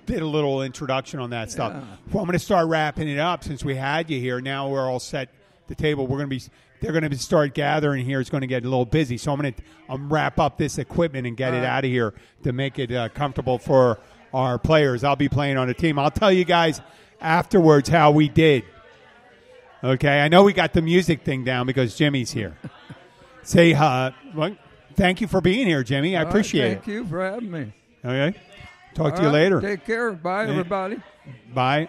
did 0.06 0.22
a 0.22 0.26
little 0.26 0.62
introduction 0.62 1.18
on 1.18 1.30
that 1.30 1.50
stuff. 1.50 1.72
Yeah. 1.74 1.80
Well, 2.12 2.22
I'm 2.22 2.28
going 2.28 2.38
to 2.38 2.38
start 2.38 2.68
wrapping 2.68 3.08
it 3.08 3.18
up 3.18 3.42
since 3.42 3.64
we 3.64 3.74
had 3.74 4.08
you 4.08 4.20
here. 4.20 4.40
Now 4.40 4.68
we're 4.68 4.88
all 4.88 5.00
set. 5.00 5.30
The 5.66 5.74
table. 5.74 6.06
We're 6.06 6.18
going 6.18 6.30
to 6.30 6.36
be. 6.36 6.42
They're 6.80 6.92
going 6.92 7.10
to 7.10 7.18
start 7.18 7.54
gathering 7.54 8.04
here. 8.04 8.20
It's 8.20 8.30
going 8.30 8.42
to 8.42 8.46
get 8.46 8.62
a 8.62 8.68
little 8.68 8.84
busy. 8.84 9.18
So 9.18 9.32
I'm 9.32 9.40
going 9.40 9.52
to 9.52 9.62
I'm 9.88 10.12
wrap 10.12 10.38
up 10.38 10.58
this 10.58 10.78
equipment 10.78 11.26
and 11.26 11.36
get 11.36 11.54
it 11.54 11.58
right. 11.58 11.66
out 11.66 11.84
of 11.84 11.90
here 11.90 12.14
to 12.44 12.52
make 12.52 12.78
it 12.78 12.92
uh, 12.92 13.08
comfortable 13.08 13.58
for 13.58 13.98
our 14.32 14.58
players. 14.58 15.02
I'll 15.02 15.16
be 15.16 15.28
playing 15.28 15.56
on 15.56 15.66
the 15.66 15.74
team. 15.74 15.98
I'll 15.98 16.10
tell 16.12 16.30
you 16.30 16.44
guys 16.44 16.80
afterwards 17.20 17.88
how 17.88 18.10
we 18.10 18.28
did. 18.28 18.64
Okay, 19.84 20.20
I 20.20 20.28
know 20.28 20.42
we 20.42 20.52
got 20.52 20.72
the 20.72 20.82
music 20.82 21.22
thing 21.22 21.44
down 21.44 21.66
because 21.66 21.94
Jimmy's 21.96 22.30
here. 22.30 22.56
Say, 23.42 23.74
uh, 23.74 24.10
well, 24.34 24.56
thank 24.94 25.20
you 25.20 25.28
for 25.28 25.40
being 25.40 25.66
here, 25.66 25.82
Jimmy. 25.84 26.16
I 26.16 26.20
All 26.20 26.24
right, 26.24 26.30
appreciate 26.30 26.74
Thank 26.74 26.86
you 26.88 27.06
for 27.06 27.24
having 27.24 27.50
me. 27.50 27.72
Okay, 28.04 28.38
talk 28.94 29.14
to 29.14 29.18
All 29.18 29.26
you 29.26 29.26
right, 29.28 29.42
later. 29.42 29.60
Take 29.60 29.84
care. 29.84 30.12
Bye, 30.12 30.46
everybody. 30.46 31.00
Bye. 31.54 31.88